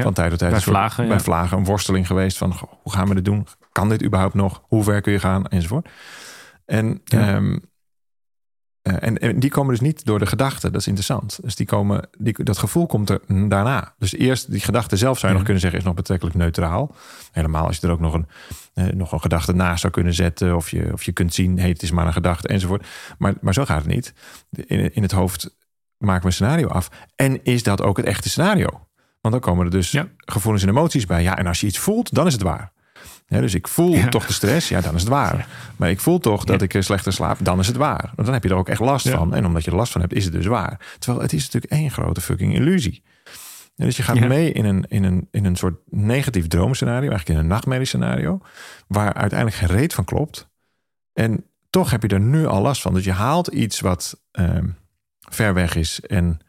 van 0.02 0.12
tijd 0.12 0.30
tot 0.30 0.38
tijd 0.38 0.50
bij, 0.50 0.60
vlagen, 0.60 1.08
bij 1.08 1.20
vlagen 1.20 1.58
een 1.58 1.64
worsteling 1.64 2.06
geweest 2.06 2.38
van 2.38 2.54
hoe 2.82 2.92
gaan 2.92 3.08
we 3.08 3.14
dit 3.14 3.24
doen? 3.24 3.46
Kan 3.72 3.88
dit 3.88 4.04
überhaupt 4.04 4.34
nog? 4.34 4.62
Hoe 4.66 4.82
ver 4.82 5.00
kun 5.00 5.12
je 5.12 5.18
gaan? 5.18 5.46
Enzovoort. 5.46 5.88
En, 6.64 7.00
ehm, 7.04 7.56
eh, 8.82 8.94
en, 9.00 9.18
en, 9.18 9.38
die 9.38 9.50
komen 9.50 9.70
dus 9.70 9.80
niet 9.80 10.04
door 10.04 10.18
de 10.18 10.26
gedachten. 10.26 10.72
Dat 10.72 10.80
is 10.80 10.86
interessant. 10.86 11.38
Dus 11.42 11.56
die 11.56 11.66
komen, 11.66 12.08
die, 12.18 12.44
dat 12.44 12.58
gevoel 12.58 12.86
komt 12.86 13.10
er 13.10 13.20
daarna. 13.48 13.94
Dus 13.98 14.14
eerst 14.14 14.50
die 14.50 14.60
gedachte 14.60 14.96
zelf 14.96 15.18
zou 15.18 15.26
je 15.26 15.34
nog 15.34 15.44
kunnen 15.44 15.62
zeggen 15.62 15.80
is 15.80 15.86
nog 15.86 15.94
betrekkelijk 15.94 16.36
neutraal. 16.36 16.94
Helemaal 17.32 17.66
als 17.66 17.76
je 17.76 17.86
er 17.86 17.92
ook 17.92 18.00
nog 18.00 18.14
een, 18.14 18.26
eh, 18.74 18.86
nog 18.86 19.12
een 19.12 19.20
gedachte 19.20 19.52
naast 19.52 19.80
zou 19.80 19.92
kunnen 19.92 20.14
zetten. 20.14 20.56
Of 20.56 20.70
je, 20.70 20.92
of 20.92 21.02
je 21.02 21.12
kunt 21.12 21.34
zien, 21.34 21.58
hey, 21.58 21.68
het 21.68 21.82
is 21.82 21.90
maar 21.90 22.06
een 22.06 22.12
gedachte 22.12 22.48
enzovoort. 22.48 22.86
Maar, 23.18 23.34
maar 23.40 23.54
zo 23.54 23.64
gaat 23.64 23.84
het 23.84 23.94
niet. 23.94 24.14
In, 24.50 24.94
in 24.94 25.02
het 25.02 25.12
hoofd 25.12 25.56
maken 25.98 26.20
we 26.20 26.26
een 26.26 26.32
scenario 26.32 26.68
af. 26.68 26.90
En 27.16 27.44
is 27.44 27.62
dat 27.62 27.82
ook 27.82 27.96
het 27.96 28.06
echte 28.06 28.28
scenario? 28.28 28.86
Want 29.20 29.34
dan 29.34 29.40
komen 29.40 29.64
er 29.64 29.70
dus 29.70 29.96
gevoelens 30.16 30.62
en 30.62 30.68
emoties 30.68 31.06
bij. 31.06 31.22
Ja, 31.22 31.38
en 31.38 31.46
als 31.46 31.60
je 31.60 31.66
iets 31.66 31.78
voelt, 31.78 32.14
dan 32.14 32.26
is 32.26 32.32
het 32.32 32.42
waar 32.42 32.72
dus 33.26 33.54
ik 33.54 33.68
voel 33.68 34.08
toch 34.08 34.26
de 34.26 34.32
stress, 34.32 34.68
ja, 34.68 34.80
dan 34.80 34.94
is 34.94 35.00
het 35.00 35.10
waar. 35.10 35.48
Maar 35.76 35.90
ik 35.90 36.00
voel 36.00 36.18
toch 36.18 36.44
dat 36.44 36.62
ik 36.62 36.76
slechter 36.78 37.12
slaap, 37.12 37.38
dan 37.40 37.58
is 37.58 37.66
het 37.66 37.76
waar. 37.76 38.12
Want 38.14 38.24
dan 38.24 38.32
heb 38.32 38.42
je 38.42 38.48
er 38.48 38.56
ook 38.56 38.68
echt 38.68 38.80
last 38.80 39.08
van. 39.08 39.34
En 39.34 39.46
omdat 39.46 39.64
je 39.64 39.70
er 39.70 39.76
last 39.76 39.92
van 39.92 40.00
hebt, 40.00 40.12
is 40.12 40.24
het 40.24 40.32
dus 40.32 40.46
waar. 40.46 40.96
Terwijl 40.98 41.22
het 41.22 41.32
is 41.32 41.44
natuurlijk 41.44 41.72
één 41.72 41.90
grote 41.90 42.20
fucking 42.20 42.54
illusie. 42.54 43.02
dus 43.76 43.96
je 43.96 44.02
gaat 44.02 44.20
mee 44.20 44.52
in 44.52 44.64
een, 44.64 44.84
in, 44.88 45.04
een, 45.04 45.28
in 45.30 45.44
een 45.44 45.56
soort 45.56 45.78
negatief 45.90 46.46
droomscenario, 46.46 47.08
eigenlijk 47.08 47.28
in 47.28 47.44
een 47.44 47.50
nachtmerriescenario, 47.50 48.40
waar 48.86 49.14
uiteindelijk 49.14 49.58
geen 49.58 49.76
reet 49.76 49.94
van 49.94 50.04
klopt. 50.04 50.48
En 51.12 51.44
toch 51.70 51.90
heb 51.90 52.02
je 52.02 52.08
er 52.08 52.20
nu 52.20 52.46
al 52.46 52.62
last 52.62 52.82
van. 52.82 52.94
Dus 52.94 53.04
je 53.04 53.12
haalt 53.12 53.46
iets 53.46 53.80
wat 53.80 54.20
ehm, 54.30 54.66
ver 55.20 55.54
weg 55.54 55.74
is 55.74 56.00
en 56.00 56.40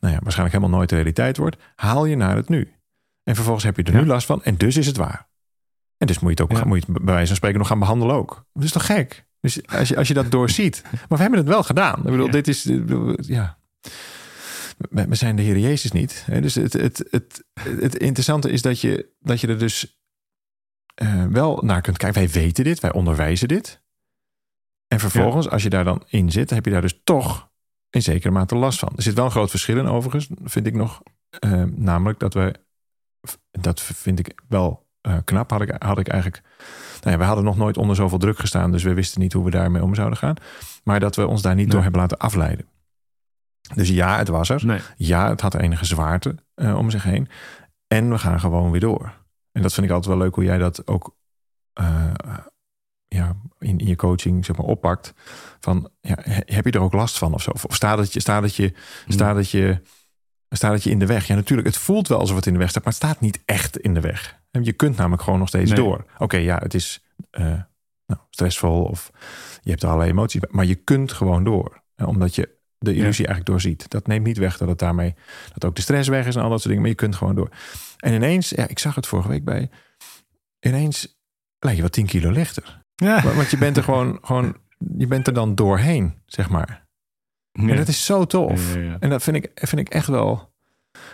nou 0.00 0.16
ja, 0.16 0.22
waarschijnlijk 0.22 0.56
helemaal 0.56 0.78
nooit 0.78 0.88
de 0.88 0.94
realiteit 0.94 1.36
wordt, 1.36 1.56
haal 1.76 2.04
je 2.04 2.16
naar 2.16 2.36
het 2.36 2.48
nu. 2.48 2.72
En 3.22 3.34
vervolgens 3.34 3.64
heb 3.64 3.76
je 3.76 3.82
er 3.82 3.94
nu 3.94 4.06
last 4.06 4.26
van 4.26 4.42
en 4.42 4.56
dus 4.56 4.76
is 4.76 4.86
het 4.86 4.96
waar. 4.96 5.26
En 5.98 6.06
dus 6.06 6.18
moet 6.18 6.38
je 6.38 6.42
het 6.42 6.52
ook 6.52 6.64
moet 6.64 6.86
je 6.86 6.92
het 6.92 7.04
bij 7.04 7.14
wijze 7.14 7.26
van 7.26 7.36
spreken 7.36 7.58
nog 7.58 7.68
gaan 7.68 7.78
behandelen 7.78 8.16
ook. 8.16 8.46
Dat 8.52 8.64
is 8.64 8.72
toch 8.72 8.86
gek? 8.86 9.26
Dus 9.40 9.66
als 9.66 9.88
je, 9.88 9.96
als 9.96 10.08
je 10.08 10.14
dat 10.14 10.30
doorziet. 10.30 10.82
Maar 10.82 11.06
we 11.08 11.16
hebben 11.16 11.38
het 11.38 11.48
wel 11.48 11.62
gedaan. 11.62 11.98
Ik 11.98 12.10
bedoel, 12.10 12.30
dit 12.30 12.48
is. 12.48 12.62
Ja. 13.16 13.58
we 14.88 15.14
zijn 15.14 15.36
de 15.36 15.42
Heer 15.42 15.58
Jezus 15.58 15.92
niet. 15.92 16.24
Dus 16.40 16.54
het, 16.54 16.72
het, 16.72 17.04
het, 17.10 17.44
het 17.80 17.96
interessante 17.96 18.50
is 18.50 18.62
dat 18.62 18.80
je, 18.80 19.12
dat 19.20 19.40
je 19.40 19.46
er 19.46 19.58
dus 19.58 19.98
uh, 21.02 21.26
wel 21.26 21.60
naar 21.62 21.80
kunt 21.80 21.96
kijken. 21.96 22.22
Wij 22.22 22.30
weten 22.30 22.64
dit, 22.64 22.80
wij 22.80 22.92
onderwijzen 22.92 23.48
dit. 23.48 23.82
En 24.88 25.00
vervolgens, 25.00 25.48
als 25.48 25.62
je 25.62 25.70
daar 25.70 25.84
dan 25.84 26.02
in 26.06 26.30
zit, 26.30 26.50
heb 26.50 26.64
je 26.64 26.70
daar 26.70 26.80
dus 26.80 27.00
toch 27.04 27.50
in 27.90 28.02
zekere 28.02 28.32
mate 28.32 28.54
last 28.54 28.78
van. 28.78 28.92
Er 28.96 29.02
zit 29.02 29.14
wel 29.14 29.24
een 29.24 29.30
groot 29.30 29.50
verschil 29.50 29.78
in 29.78 29.86
overigens, 29.86 30.28
vind 30.44 30.66
ik 30.66 30.74
nog. 30.74 31.02
Uh, 31.44 31.62
namelijk 31.62 32.18
dat 32.18 32.34
we, 32.34 32.54
dat 33.50 33.80
vind 33.80 34.18
ik 34.18 34.40
wel 34.48 34.83
uh, 35.08 35.16
knap, 35.24 35.50
had 35.50 35.60
ik, 35.60 35.74
had 35.78 35.98
ik 35.98 36.08
eigenlijk... 36.08 36.42
Nou 37.00 37.16
ja, 37.16 37.18
we 37.18 37.24
hadden 37.24 37.44
nog 37.44 37.56
nooit 37.56 37.76
onder 37.76 37.96
zoveel 37.96 38.18
druk 38.18 38.38
gestaan, 38.38 38.70
dus 38.70 38.82
we 38.82 38.94
wisten 38.94 39.20
niet 39.20 39.32
hoe 39.32 39.44
we 39.44 39.50
daarmee 39.50 39.82
om 39.82 39.94
zouden 39.94 40.18
gaan. 40.18 40.34
Maar 40.84 41.00
dat 41.00 41.16
we 41.16 41.26
ons 41.26 41.42
daar 41.42 41.54
niet 41.54 41.70
door 41.70 41.82
hebben 41.82 42.00
laten 42.00 42.18
afleiden. 42.18 42.66
Dus 43.74 43.88
ja, 43.88 44.18
het 44.18 44.28
was 44.28 44.48
er. 44.48 44.66
Nee. 44.66 44.80
Ja, 44.96 45.28
het 45.28 45.40
had 45.40 45.54
enige 45.54 45.84
zwaarte 45.84 46.34
uh, 46.56 46.76
om 46.76 46.90
zich 46.90 47.02
heen. 47.02 47.28
En 47.86 48.10
we 48.10 48.18
gaan 48.18 48.40
gewoon 48.40 48.70
weer 48.70 48.80
door. 48.80 49.12
En 49.52 49.62
dat 49.62 49.72
vind 49.72 49.86
ik 49.86 49.92
altijd 49.92 50.14
wel 50.14 50.22
leuk 50.22 50.34
hoe 50.34 50.44
jij 50.44 50.58
dat 50.58 50.86
ook 50.86 51.16
uh, 51.80 52.14
ja, 53.08 53.36
in, 53.58 53.78
in, 53.78 53.86
je 53.86 53.96
coaching 53.96 54.44
zeg 54.44 54.56
maar, 54.56 54.66
oppakt. 54.66 55.14
Van, 55.60 55.90
ja, 56.00 56.16
heb 56.24 56.64
je 56.64 56.70
er 56.70 56.80
ook 56.80 56.92
last 56.92 57.18
van 57.18 57.34
of 57.34 57.42
zo? 57.42 57.50
Of, 57.50 57.64
staat 57.68 57.98
het 57.98 58.12
je, 58.12 58.20
staat 58.20 58.42
het 58.42 58.56
je, 58.56 58.72
hmm. 59.04 59.12
staat 59.12 59.36
het 59.36 59.50
je, 59.50 59.80
staat 60.56 60.72
het 60.72 60.82
je 60.82 60.90
in 60.90 60.98
de 60.98 61.06
weg? 61.06 61.26
Ja, 61.26 61.34
natuurlijk, 61.34 61.68
het 61.68 61.76
voelt 61.76 62.08
wel 62.08 62.18
alsof 62.18 62.36
het 62.36 62.46
in 62.46 62.52
de 62.52 62.58
weg 62.58 62.70
staat, 62.70 62.84
maar 62.84 62.92
het 62.92 63.02
staat 63.02 63.20
niet 63.20 63.42
echt 63.44 63.78
in 63.78 63.94
de 63.94 64.00
weg. 64.00 64.42
Je 64.50 64.72
kunt 64.72 64.96
namelijk 64.96 65.22
gewoon 65.22 65.38
nog 65.38 65.48
steeds 65.48 65.70
door. 65.70 66.04
Oké, 66.18 66.36
ja, 66.36 66.58
het 66.58 66.74
is 66.74 67.04
uh, 67.38 67.46
nou, 68.06 68.20
stressvol 68.30 68.84
of 68.84 69.10
je 69.62 69.70
hebt 69.70 69.84
allerlei 69.84 70.10
emoties, 70.10 70.40
maar 70.50 70.64
je 70.64 70.74
kunt 70.74 71.12
gewoon 71.12 71.44
door. 71.44 71.82
Omdat 71.96 72.34
je 72.34 72.54
de 72.78 72.94
illusie 72.94 73.26
eigenlijk 73.26 73.46
doorziet. 73.46 73.90
Dat 73.90 74.06
neemt 74.06 74.26
niet 74.26 74.38
weg 74.38 74.56
dat 74.56 74.68
het 74.68 74.78
daarmee, 74.78 75.14
dat 75.52 75.64
ook 75.64 75.76
de 75.76 75.82
stress 75.82 76.08
weg 76.08 76.26
is 76.26 76.36
en 76.36 76.42
al 76.42 76.50
dat 76.50 76.58
soort 76.58 76.68
dingen, 76.68 76.80
maar 76.80 76.90
je 76.90 76.96
kunt 76.96 77.16
gewoon 77.16 77.34
door. 77.34 77.48
En 77.98 78.12
ineens, 78.12 78.48
ja, 78.48 78.68
ik 78.68 78.78
zag 78.78 78.94
het 78.94 79.06
vorige 79.06 79.28
week 79.28 79.44
bij, 79.44 79.70
ineens 80.60 81.18
lijkt 81.58 81.76
je 81.76 81.84
wat 81.84 81.92
10 81.92 82.06
kilo 82.06 82.30
lichter. 82.30 82.82
Ja. 82.94 83.22
Want 83.34 83.50
je 83.50 83.58
bent 83.58 83.76
er 83.76 83.82
gewoon, 83.82 84.18
gewoon, 84.22 84.56
je 84.96 85.06
bent 85.06 85.26
er 85.26 85.34
dan 85.34 85.54
doorheen, 85.54 86.14
zeg 86.26 86.48
maar. 86.48 86.83
En 87.54 87.76
dat 87.76 87.88
is 87.88 88.04
zo 88.04 88.24
tof. 88.24 88.74
en 88.76 89.10
dat 89.10 89.22
vind 89.22 89.36
ik, 89.36 89.50
vind 89.54 89.80
ik 89.80 89.88
echt 89.88 90.06
wel. 90.06 90.52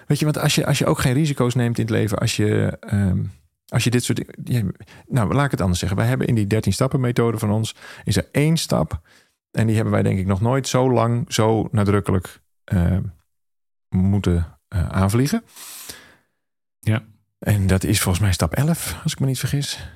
Weet 0.06 0.18
je, 0.18 0.24
want 0.24 0.38
als 0.38 0.54
je, 0.54 0.66
als 0.66 0.78
je 0.78 0.86
ook 0.86 0.98
geen 0.98 1.12
risico's 1.12 1.54
neemt 1.54 1.78
in 1.78 1.84
het 1.84 1.92
leven, 1.92 2.18
als 2.18 2.36
je, 2.36 2.78
um, 2.92 3.32
als 3.68 3.84
je 3.84 3.90
dit 3.90 4.04
soort 4.04 4.24
nou, 5.06 5.34
laat 5.34 5.44
ik 5.44 5.50
het 5.50 5.60
anders 5.60 5.78
zeggen. 5.78 5.98
Wij 5.98 6.06
hebben 6.06 6.26
in 6.26 6.34
die 6.34 6.46
13 6.46 6.72
stappen 6.72 7.00
methode 7.00 7.38
van 7.38 7.50
ons, 7.50 7.74
is 8.04 8.16
er 8.16 8.28
één 8.32 8.56
stap. 8.56 9.00
En 9.50 9.66
die 9.66 9.74
hebben 9.74 9.92
wij 9.92 10.02
denk 10.02 10.18
ik 10.18 10.26
nog 10.26 10.40
nooit 10.40 10.68
zo 10.68 10.90
lang, 10.92 11.32
zo 11.32 11.68
nadrukkelijk 11.70 12.40
uh, 12.72 12.96
moeten 13.88 14.58
uh, 14.68 14.88
aanvliegen. 14.88 15.44
Ja. 16.80 17.02
En 17.38 17.66
dat 17.66 17.84
is 17.84 18.00
volgens 18.00 18.24
mij 18.24 18.32
stap 18.32 18.54
11, 18.54 19.00
als 19.02 19.12
ik 19.12 19.20
me 19.20 19.26
niet 19.26 19.38
vergis. 19.38 19.88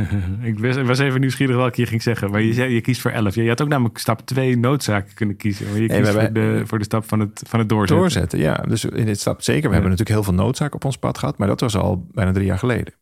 ik 0.42 0.58
was 0.86 0.98
even 0.98 1.20
nieuwsgierig 1.20 1.56
welke 1.56 1.80
je 1.80 1.86
ging 1.86 2.02
zeggen. 2.02 2.30
Maar 2.30 2.42
je, 2.42 2.52
zei, 2.52 2.74
je 2.74 2.80
kiest 2.80 3.00
voor 3.00 3.10
11. 3.10 3.34
Je 3.34 3.48
had 3.48 3.62
ook 3.62 3.68
namelijk 3.68 3.98
stap 3.98 4.20
2 4.20 4.58
noodzaken 4.58 5.14
kunnen 5.14 5.36
kiezen. 5.36 5.70
Maar 5.70 5.80
je 5.80 5.88
kiest 5.88 6.10
voor, 6.10 6.32
de, 6.32 6.62
voor 6.64 6.78
de 6.78 6.84
stap 6.84 7.08
van 7.08 7.20
het, 7.20 7.42
van 7.46 7.58
het 7.58 7.68
doorzetten. 7.68 7.96
Doorzetten, 7.96 8.38
ja. 8.38 8.54
Dus 8.54 8.84
in 8.84 9.06
dit 9.06 9.20
stap 9.20 9.42
zeker. 9.42 9.68
We 9.68 9.74
hebben 9.74 9.90
natuurlijk 9.90 10.08
heel 10.18 10.34
veel 10.34 10.44
noodzaken 10.44 10.74
op 10.74 10.84
ons 10.84 10.98
pad 10.98 11.18
gehad. 11.18 11.38
Maar 11.38 11.48
dat 11.48 11.60
was 11.60 11.76
al 11.76 12.06
bijna 12.12 12.32
drie 12.32 12.46
jaar 12.46 12.58
geleden. 12.58 12.94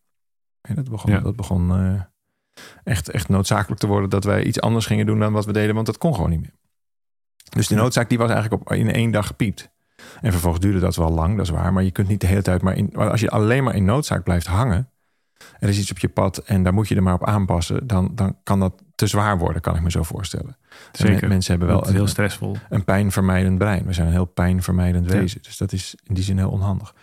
En 0.60 0.74
dat 0.74 0.90
begon, 0.90 1.12
ja. 1.12 1.20
dat 1.20 1.36
begon 1.36 1.80
uh, 1.80 2.00
echt, 2.84 3.10
echt 3.10 3.28
noodzakelijk 3.28 3.80
te 3.80 3.86
worden... 3.86 4.10
dat 4.10 4.24
wij 4.24 4.44
iets 4.44 4.60
anders 4.60 4.86
gingen 4.86 5.06
doen 5.06 5.18
dan 5.18 5.32
wat 5.32 5.46
we 5.46 5.52
deden. 5.52 5.74
Want 5.74 5.86
dat 5.86 5.98
kon 5.98 6.14
gewoon 6.14 6.30
niet 6.30 6.40
meer. 6.40 6.54
Dus 7.50 7.68
die 7.68 7.76
noodzaak 7.76 8.08
die 8.08 8.18
was 8.18 8.30
eigenlijk 8.30 8.62
op, 8.62 8.72
in 8.72 8.92
één 8.92 9.10
dag 9.10 9.26
gepiept. 9.26 9.70
En 10.20 10.32
vervolgens 10.32 10.62
duurde 10.64 10.80
dat 10.80 10.96
wel 10.96 11.10
lang, 11.10 11.36
dat 11.36 11.46
is 11.46 11.52
waar. 11.52 11.72
Maar 11.72 11.82
je 11.82 11.90
kunt 11.90 12.08
niet 12.08 12.20
de 12.20 12.26
hele 12.26 12.42
tijd 12.42 12.62
maar 12.62 12.76
in... 12.76 12.94
Als 12.94 13.20
je 13.20 13.30
alleen 13.30 13.64
maar 13.64 13.74
in 13.74 13.84
noodzaak 13.84 14.24
blijft 14.24 14.46
hangen 14.46 14.90
er 15.58 15.68
is 15.68 15.78
iets 15.78 15.90
op 15.90 15.98
je 15.98 16.08
pad 16.08 16.38
en 16.38 16.62
daar 16.62 16.74
moet 16.74 16.88
je 16.88 16.94
er 16.94 17.02
maar 17.02 17.14
op 17.14 17.26
aanpassen, 17.26 17.86
dan, 17.86 18.10
dan 18.14 18.36
kan 18.42 18.60
dat 18.60 18.82
te 18.94 19.06
zwaar 19.06 19.38
worden, 19.38 19.62
kan 19.62 19.76
ik 19.76 19.82
me 19.82 19.90
zo 19.90 20.02
voorstellen. 20.02 20.56
Zeker. 20.92 21.28
mensen 21.28 21.50
hebben 21.50 21.68
wel 21.68 21.86
een, 21.86 21.94
heel 21.94 22.06
stressvol. 22.06 22.56
Een 22.68 22.84
pijnvermijdend 22.84 23.58
brein. 23.58 23.86
We 23.86 23.92
zijn 23.92 24.06
een 24.06 24.12
heel 24.12 24.24
pijnvermijdend 24.24 25.06
wezen. 25.06 25.42
Dus 25.42 25.56
dat 25.56 25.72
is 25.72 25.94
in 26.04 26.14
die 26.14 26.24
zin 26.24 26.38
heel 26.38 26.50
onhandig. 26.50 26.94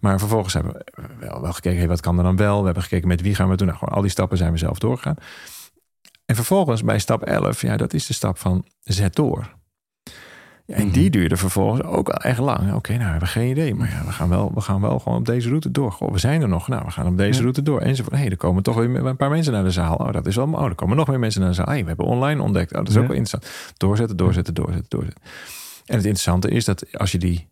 Maar 0.00 0.18
vervolgens 0.18 0.54
hebben 0.54 0.72
we 0.72 1.02
wel, 1.18 1.40
wel 1.40 1.52
gekeken, 1.52 1.78
hey, 1.78 1.88
wat 1.88 2.00
kan 2.00 2.18
er 2.18 2.24
dan 2.24 2.36
wel? 2.36 2.58
We 2.58 2.64
hebben 2.64 2.82
gekeken 2.82 3.08
met 3.08 3.20
wie 3.20 3.34
gaan 3.34 3.48
we 3.48 3.56
doen. 3.56 3.66
Nou, 3.66 3.78
gewoon 3.78 3.94
al 3.94 4.02
die 4.02 4.10
stappen 4.10 4.38
zijn 4.38 4.52
we 4.52 4.58
zelf 4.58 4.78
doorgegaan. 4.78 5.16
En 6.24 6.34
vervolgens 6.34 6.82
bij 6.82 6.98
stap 6.98 7.22
11, 7.22 7.60
ja, 7.60 7.76
dat 7.76 7.92
is 7.92 8.06
de 8.06 8.14
stap 8.14 8.38
van 8.38 8.64
zet 8.80 9.14
door 9.14 9.60
en 10.66 10.90
die 10.90 11.02
mhm. 11.02 11.10
duurde 11.10 11.36
vervolgens 11.36 11.82
ook 11.82 12.08
echt 12.08 12.38
lang. 12.38 12.74
Oké, 12.74 12.92
nou, 12.92 13.04
we 13.04 13.10
hebben 13.10 13.28
geen 13.28 13.50
idee. 13.50 13.74
Maar 13.74 13.90
ja, 13.90 14.04
we 14.04 14.12
gaan 14.12 14.28
wel, 14.28 14.50
we 14.54 14.60
gaan 14.60 14.80
wel 14.80 14.98
gewoon 14.98 15.18
op 15.18 15.26
deze 15.26 15.48
route 15.48 15.70
door. 15.70 15.92
Goh, 15.92 16.12
we 16.12 16.18
zijn 16.18 16.42
er 16.42 16.48
nog. 16.48 16.68
Nou, 16.68 16.84
we 16.84 16.90
gaan 16.90 17.06
op 17.06 17.16
deze 17.16 17.40
route 17.40 17.62
door. 17.62 17.80
Enzovoort. 17.80 18.14
Hé, 18.14 18.20
hey, 18.20 18.30
er 18.30 18.36
komen 18.36 18.62
toch 18.62 18.76
weer 18.76 19.06
een 19.06 19.16
paar 19.16 19.30
mensen 19.30 19.52
naar 19.52 19.64
de 19.64 19.70
zaal. 19.70 19.96
Oh, 19.96 20.12
dat 20.12 20.26
is 20.26 20.36
wel... 20.36 20.52
Oh, 20.52 20.64
er 20.64 20.74
komen 20.74 20.96
nog 20.96 21.08
meer 21.08 21.18
mensen 21.18 21.40
naar 21.40 21.50
de 21.50 21.56
zaal. 21.56 21.66
Hey, 21.66 21.82
we 21.82 21.88
hebben 21.88 22.06
online 22.06 22.42
ontdekt. 22.42 22.72
Oh, 22.72 22.78
dat 22.78 22.88
is 22.88 22.96
ook 22.96 23.06
wel 23.06 23.16
interessant. 23.16 23.74
Doorzetten, 23.76 24.16
doorzetten, 24.16 24.54
doorzetten, 24.54 24.88
doorzetten. 24.88 25.22
En 25.86 25.96
het 25.96 26.04
interessante 26.04 26.48
is 26.48 26.64
dat 26.64 26.98
als 26.98 27.12
je 27.12 27.18
die 27.18 27.48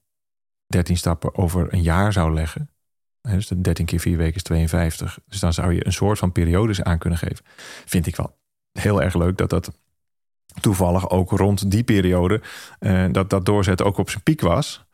13 0.67 0.97
stappen 0.97 1.35
over 1.35 1.75
een 1.75 1.83
jaar 1.83 2.13
zou 2.13 2.35
leggen... 2.35 2.71
Dus 3.23 3.49
de 3.49 3.61
13 3.61 3.87
keer 3.87 4.01
4 4.01 4.17
weken 4.17 4.35
is 4.35 4.43
52. 4.43 5.19
Dus 5.27 5.41
dan 5.41 5.53
zou 5.53 5.75
je 5.75 5.87
een 5.87 5.93
soort 5.93 6.19
van 6.19 6.33
periodes 6.33 6.83
aan 6.83 6.99
kunnen 6.99 7.19
geven. 7.19 7.45
Vind 7.85 8.07
ik 8.07 8.17
wel 8.17 8.37
heel 8.73 9.03
erg 9.03 9.15
leuk 9.15 9.37
dat 9.37 9.51
dat 9.51 9.73
toevallig 10.61 11.11
ook 11.11 11.31
rond 11.31 11.71
die 11.71 11.83
periode 11.83 12.41
uh, 12.81 13.05
dat 13.13 13.31
dat 13.31 13.47
doorzetten 13.47 13.87
ook 13.87 13.99
op 13.99 14.11
zijn 14.11 14.23
piek 14.23 14.41
was. 14.41 14.85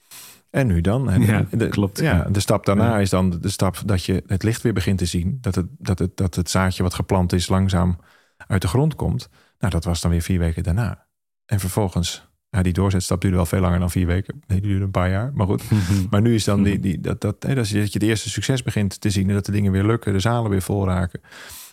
En 0.51 0.67
nu 0.67 0.81
dan? 0.81 1.21
Ja, 1.21 1.47
de, 1.51 1.69
klopt. 1.69 2.01
Ja, 2.01 2.27
de 2.31 2.41
stap 2.41 2.67
daarna 2.67 2.99
is 2.99 3.11
dan 3.11 3.39
de 3.41 3.49
stap 3.49 3.83
dat 3.85 4.05
je 4.05 4.23
het 4.27 4.43
licht 4.43 4.63
weer 4.63 4.73
begint 4.73 4.99
te 4.99 5.07
zien. 5.07 5.39
Dat 5.41 5.55
het, 5.55 5.67
dat, 5.79 5.99
het, 5.99 6.17
dat 6.17 6.35
het 6.35 6.51
zaadje 6.51 6.83
wat 6.83 6.95
geplant 6.95 7.33
is 7.33 7.49
langzaam 7.49 7.99
uit 8.37 8.63
de 8.63 8.69
grond 8.69 8.95
komt. 8.95 9.29
Nou, 9.59 9.73
dat 9.73 9.85
was 9.85 10.01
dan 10.01 10.11
weer 10.11 10.23
vier 10.23 10.39
weken 10.39 10.63
daarna. 10.63 11.07
En 11.47 11.61
vervolgens, 11.61 12.29
ja, 12.51 12.63
die 12.63 12.73
doorzetstap 12.73 13.21
duurde 13.21 13.37
wel 13.37 13.47
veel 13.47 13.61
langer 13.61 13.79
dan 13.79 13.91
vier 13.91 14.07
weken. 14.07 14.43
Nee, 14.47 14.61
die 14.61 14.69
duurde 14.69 14.85
een 14.85 14.91
paar 14.91 15.11
jaar, 15.11 15.33
maar 15.35 15.47
goed. 15.47 15.63
maar 16.11 16.21
nu 16.21 16.35
is 16.35 16.45
dan 16.45 16.63
die, 16.63 16.81
die, 16.81 17.01
dat, 17.01 17.21
dat, 17.21 17.37
hè, 17.43 17.55
dat 17.55 17.69
je 17.69 17.79
het 17.79 18.03
eerste 18.03 18.31
succes 18.31 18.63
begint 18.63 19.01
te 19.01 19.11
zien. 19.11 19.29
En 19.29 19.35
dat 19.35 19.47
de 19.47 19.53
dingen 19.53 19.73
weer 19.73 19.85
lukken, 19.85 20.13
de 20.13 20.21
zalen 20.21 20.51
weer 20.51 20.63
vol 20.63 20.87
raken. 20.87 21.21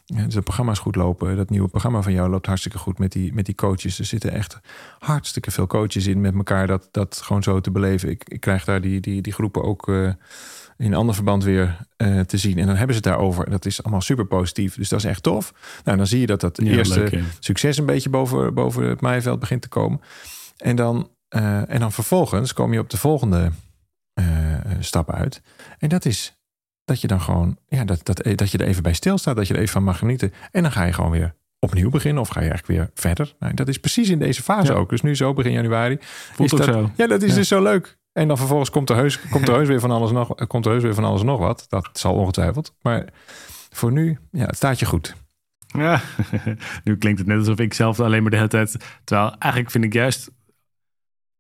Ja, 0.06 0.24
dus 0.24 0.34
de 0.34 0.42
programma's 0.42 0.80
goed 0.80 0.96
lopen. 0.96 1.36
Dat 1.36 1.50
nieuwe 1.50 1.68
programma 1.68 2.02
van 2.02 2.14
jou 2.14 2.30
loopt 2.30 2.46
hartstikke 2.46 2.78
goed 2.78 3.00
met 3.00 3.12
die, 3.12 3.34
met 3.34 3.46
die 3.46 3.56
coaches. 3.56 4.00
Er 4.00 4.06
zitten 4.06 4.32
echt 4.32 4.60
hartstikke 5.00 5.52
veel 5.52 5.68
coaches 5.68 6.08
in 6.08 6.22
met 6.22 6.36
elkaar 6.36 6.68
dat, 6.68 6.88
dat 6.92 7.22
gewoon 7.24 7.44
zo 7.44 7.60
te 7.60 7.72
beleven. 7.72 8.10
Ik, 8.10 8.24
ik 8.28 8.40
krijg 8.40 8.66
daar 8.66 8.82
die, 8.82 9.00
die, 9.00 9.22
die 9.22 9.34
groepen 9.34 9.64
ook 9.64 9.88
uh, 9.88 10.12
in 10.78 10.94
ander 10.94 11.16
verband 11.16 11.44
weer 11.44 11.78
uh, 11.98 12.20
te 12.20 12.38
zien. 12.38 12.58
En 12.58 12.66
dan 12.66 12.76
hebben 12.76 12.96
ze 12.96 13.02
het 13.02 13.12
daarover. 13.12 13.50
Dat 13.50 13.66
is 13.66 13.84
allemaal 13.84 14.02
super 14.02 14.26
positief. 14.26 14.76
Dus 14.76 14.90
dat 14.90 15.00
is 15.00 15.06
echt 15.06 15.24
tof. 15.24 15.54
Nou, 15.84 15.98
dan 15.98 16.08
zie 16.08 16.20
je 16.20 16.26
dat 16.26 16.42
dat 16.42 16.60
ja, 16.64 16.72
eerste 16.72 17.24
succes 17.40 17.78
een 17.78 17.86
beetje 17.86 18.10
boven, 18.10 18.54
boven 18.54 18.84
het 18.84 19.02
maaiveld 19.02 19.40
begint 19.40 19.62
te 19.62 19.70
komen. 19.70 20.02
En 20.58 20.76
dan, 20.76 21.10
uh, 21.36 21.72
en 21.72 21.80
dan 21.80 21.92
vervolgens 21.92 22.54
kom 22.54 22.74
je 22.74 22.80
op 22.80 22.90
de 22.90 22.98
volgende 22.98 23.52
stap 24.80 25.12
uit. 25.12 25.42
En 25.78 25.90
dat 25.90 26.06
is 26.06 26.43
dat 26.86 27.02
je 27.02 27.08
dan 27.08 27.22
gewoon, 27.22 27.58
ja, 27.68 27.84
dat, 27.84 28.06
dat, 28.06 28.24
dat 28.36 28.52
je 28.52 28.58
er 28.58 28.68
even 28.68 28.84
bij 28.84 28.94
stilstaat, 28.94 29.36
dat 29.36 29.48
je 29.48 29.54
er 29.54 29.60
even 29.60 29.74
van 29.74 29.84
mag 29.84 29.98
genieten. 29.98 30.34
En 30.52 30.62
dan 30.62 30.72
ga 30.72 30.84
je 30.84 30.94
gewoon 30.94 31.12
weer 31.12 31.36
opnieuw 31.60 31.90
beginnen 31.90 32.22
of 32.22 32.30
ga 32.30 32.42
je 32.42 32.50
eigenlijk 32.50 32.80
weer 32.80 32.92
verder. 32.94 33.34
Nou, 33.40 33.54
dat 33.54 33.68
is 33.68 33.80
precies 33.80 34.10
in 34.10 34.20
deze 34.20 34.44
fase 34.44 34.74
ook. 34.74 34.90
Dus 34.90 35.02
nu 35.02 35.16
zo 35.16 35.34
begin 35.34 35.52
januari. 35.52 35.98
Voelt 36.00 36.52
is 36.52 36.60
dat, 36.60 36.76
zo. 36.76 36.92
Ja, 36.96 37.08
dat 37.08 37.22
is 37.22 37.34
dus 37.34 37.48
zo 37.48 37.62
leuk. 37.62 37.98
En 38.12 38.28
dan 38.28 38.38
vervolgens 38.38 38.70
komt 38.70 38.90
er 38.90 38.96
heus, 38.96 39.20
komt 39.30 39.48
er 39.48 39.56
heus 39.60 39.68
weer 39.68 39.80
van 39.80 39.92
alles 39.92 40.12
nog, 40.12 40.48
komt 40.48 40.66
er 40.66 40.72
heus 40.72 40.84
weer 40.84 40.94
van 40.94 41.04
alles 41.04 41.24
nog 41.24 41.40
wat. 41.40 41.66
Dat 41.70 41.90
zal 41.94 42.14
ongetwijfeld. 42.14 42.74
Maar 42.82 43.06
voor 43.70 43.92
nu, 43.92 44.20
ja, 44.32 44.46
het 44.46 44.56
staat 44.56 44.80
je 44.80 44.86
goed. 44.86 45.16
Ja, 45.68 46.02
nu 46.84 46.98
klinkt 46.98 47.20
het 47.20 47.28
net 47.28 47.38
alsof 47.38 47.58
ik 47.58 47.74
zelf 47.74 48.00
alleen 48.00 48.22
maar 48.22 48.32
de 48.32 48.38
hele 48.38 48.50
tijd. 48.50 48.78
Terwijl 49.04 49.36
eigenlijk 49.40 49.72
vind 49.72 49.84
ik 49.84 49.94
juist 49.94 50.32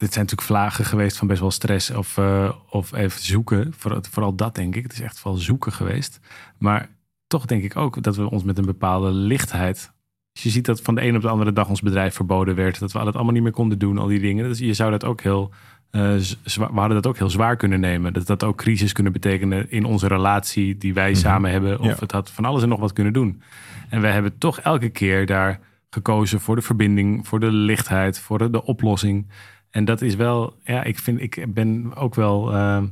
dit 0.04 0.14
zijn 0.14 0.26
natuurlijk 0.26 0.42
vlagen 0.42 0.86
geweest 0.86 1.18
van 1.18 1.28
best 1.28 1.40
wel 1.40 1.52
stress 1.52 1.92
of, 1.92 2.18
uh, 2.18 2.52
of 2.70 2.94
even 2.94 3.22
zoeken. 3.22 3.74
Vooral, 3.78 4.02
vooral 4.10 4.36
dat 4.36 4.56
denk 4.56 4.76
ik. 4.76 4.84
Het 4.84 4.94
is 4.94 5.02
echt 5.02 5.24
wel 5.24 5.36
zoeken 5.36 5.72
geweest. 5.72 6.20
Maar 6.58 6.90
toch 7.28 7.46
denk 7.46 7.64
ik 7.64 7.76
ook 7.76 8.04
dat 8.04 8.16
we 8.16 8.30
ons 8.30 8.44
met 8.44 8.58
een 8.58 8.66
bepaalde 8.66 9.12
lichtheid. 9.12 9.92
Als 10.34 10.44
je 10.44 10.50
ziet 10.50 10.66
dat 10.66 10.82
van 10.82 10.96
de 10.96 11.02
een 11.02 11.16
op 11.16 11.22
de 11.22 11.30
andere 11.30 11.54
dag 11.54 11.70
ons 11.70 11.82
bedrijf 11.82 12.16
verboden 12.16 12.56
werd. 12.56 12.80
Dat 12.80 12.92
we 12.92 13.00
het 13.00 13.16
allemaal 13.16 13.34
niet 13.34 13.44
meer 13.44 13.52
konden 13.52 13.80
doen, 13.80 13.98
al 13.98 14.08
die 14.08 14.20
dingen. 14.20 14.48
Dus 14.48 14.60
je 14.60 14.74
zou 14.74 14.92
dat 14.92 15.04
ook 15.04 15.22
heel. 15.22 15.52
Uh, 15.92 16.16
zwaar, 16.44 16.74
we 16.74 16.80
hadden 16.80 17.02
dat 17.02 17.08
ook 17.08 17.18
heel 17.18 17.30
zwaar 17.30 17.56
kunnen 17.56 17.80
nemen. 17.80 18.14
Dat 18.14 18.28
dat 18.28 18.44
ook 18.44 18.58
crisis 18.58 18.92
kunnen 18.92 19.12
betekenen 19.12 19.72
in 19.72 19.86
onze 19.86 20.08
relatie 20.08 20.78
die 20.78 20.94
wij 20.94 21.12
mhm. 21.12 21.20
samen 21.20 21.52
hebben. 21.52 21.80
Of 21.80 22.00
het 22.00 22.12
had 22.12 22.32
van 22.32 22.46
alles 22.46 22.64
en 22.64 22.70
nog 22.70 22.80
wat 22.80 22.94
kunnen 22.94 23.14
doen. 23.14 23.42
En 23.90 24.02
wij 24.02 24.12
hebben 24.12 24.38
toch 24.38 24.60
elke 24.60 24.90
keer 24.90 25.26
daar 25.26 25.60
gekozen 25.90 26.40
voor 26.40 26.56
de 26.56 26.62
verbinding, 26.62 27.28
voor 27.28 27.40
de 27.40 27.52
lichtheid, 27.52 28.20
voor 28.20 28.38
de, 28.38 28.50
de 28.50 28.64
oplossing. 28.64 29.28
En 29.74 29.86
dat 29.86 30.01
is 30.01 30.15
wel, 30.15 30.56
ja, 30.63 30.84
ik 30.84 31.00
vind, 31.00 31.22
ik 31.22 31.53
ben 31.53 31.96
ook 31.96 32.15
wel, 32.15 32.53
uh, 32.53 32.84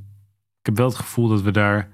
ik 0.59 0.65
heb 0.65 0.77
wel 0.77 0.87
het 0.87 0.95
gevoel 0.95 1.27
dat 1.27 1.41
we 1.41 1.51
daar 1.51 1.89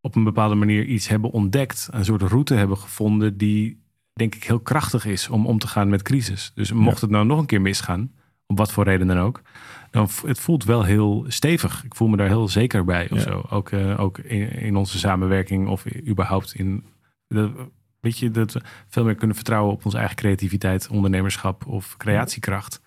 op 0.00 0.14
een 0.14 0.24
bepaalde 0.24 0.54
manier 0.54 0.84
iets 0.84 1.08
hebben 1.08 1.30
ontdekt. 1.30 1.88
Een 1.90 2.04
soort 2.04 2.22
route 2.22 2.54
hebben 2.54 2.78
gevonden 2.78 3.36
die, 3.36 3.82
denk 4.12 4.34
ik, 4.34 4.44
heel 4.44 4.60
krachtig 4.60 5.04
is 5.04 5.28
om 5.28 5.46
om 5.46 5.58
te 5.58 5.66
gaan 5.66 5.88
met 5.88 6.02
crisis. 6.02 6.52
Dus 6.54 6.72
mocht 6.72 7.00
het 7.00 7.10
nou 7.10 7.26
nog 7.26 7.38
een 7.38 7.46
keer 7.46 7.60
misgaan, 7.60 8.12
op 8.46 8.58
wat 8.58 8.72
voor 8.72 8.84
reden 8.84 9.06
dan 9.06 9.18
ook. 9.18 9.42
Dan, 9.90 10.08
het 10.26 10.40
voelt 10.40 10.64
wel 10.64 10.84
heel 10.84 11.24
stevig. 11.28 11.84
Ik 11.84 11.94
voel 11.94 12.08
me 12.08 12.16
daar 12.16 12.28
heel 12.28 12.48
zeker 12.48 12.84
bij 12.84 13.10
of 13.10 13.20
zo. 13.20 13.44
Ook, 13.50 13.70
uh, 13.70 14.00
ook 14.00 14.18
in, 14.18 14.50
in, 14.50 14.76
onze 14.76 14.98
samenwerking 14.98 15.68
of 15.68 15.84
überhaupt 16.06 16.54
in... 16.54 16.84
De, 17.26 17.52
weet 18.00 18.18
je, 18.18 18.30
dat 18.30 18.52
we 18.52 18.60
veel 18.88 19.04
meer 19.04 19.14
kunnen 19.14 19.36
vertrouwen 19.36 19.72
op 19.72 19.84
onze 19.84 19.98
eigen 19.98 20.16
creativiteit, 20.16 20.88
ondernemerschap 20.88 21.66
of 21.66 21.96
creatiekracht. 21.96 22.80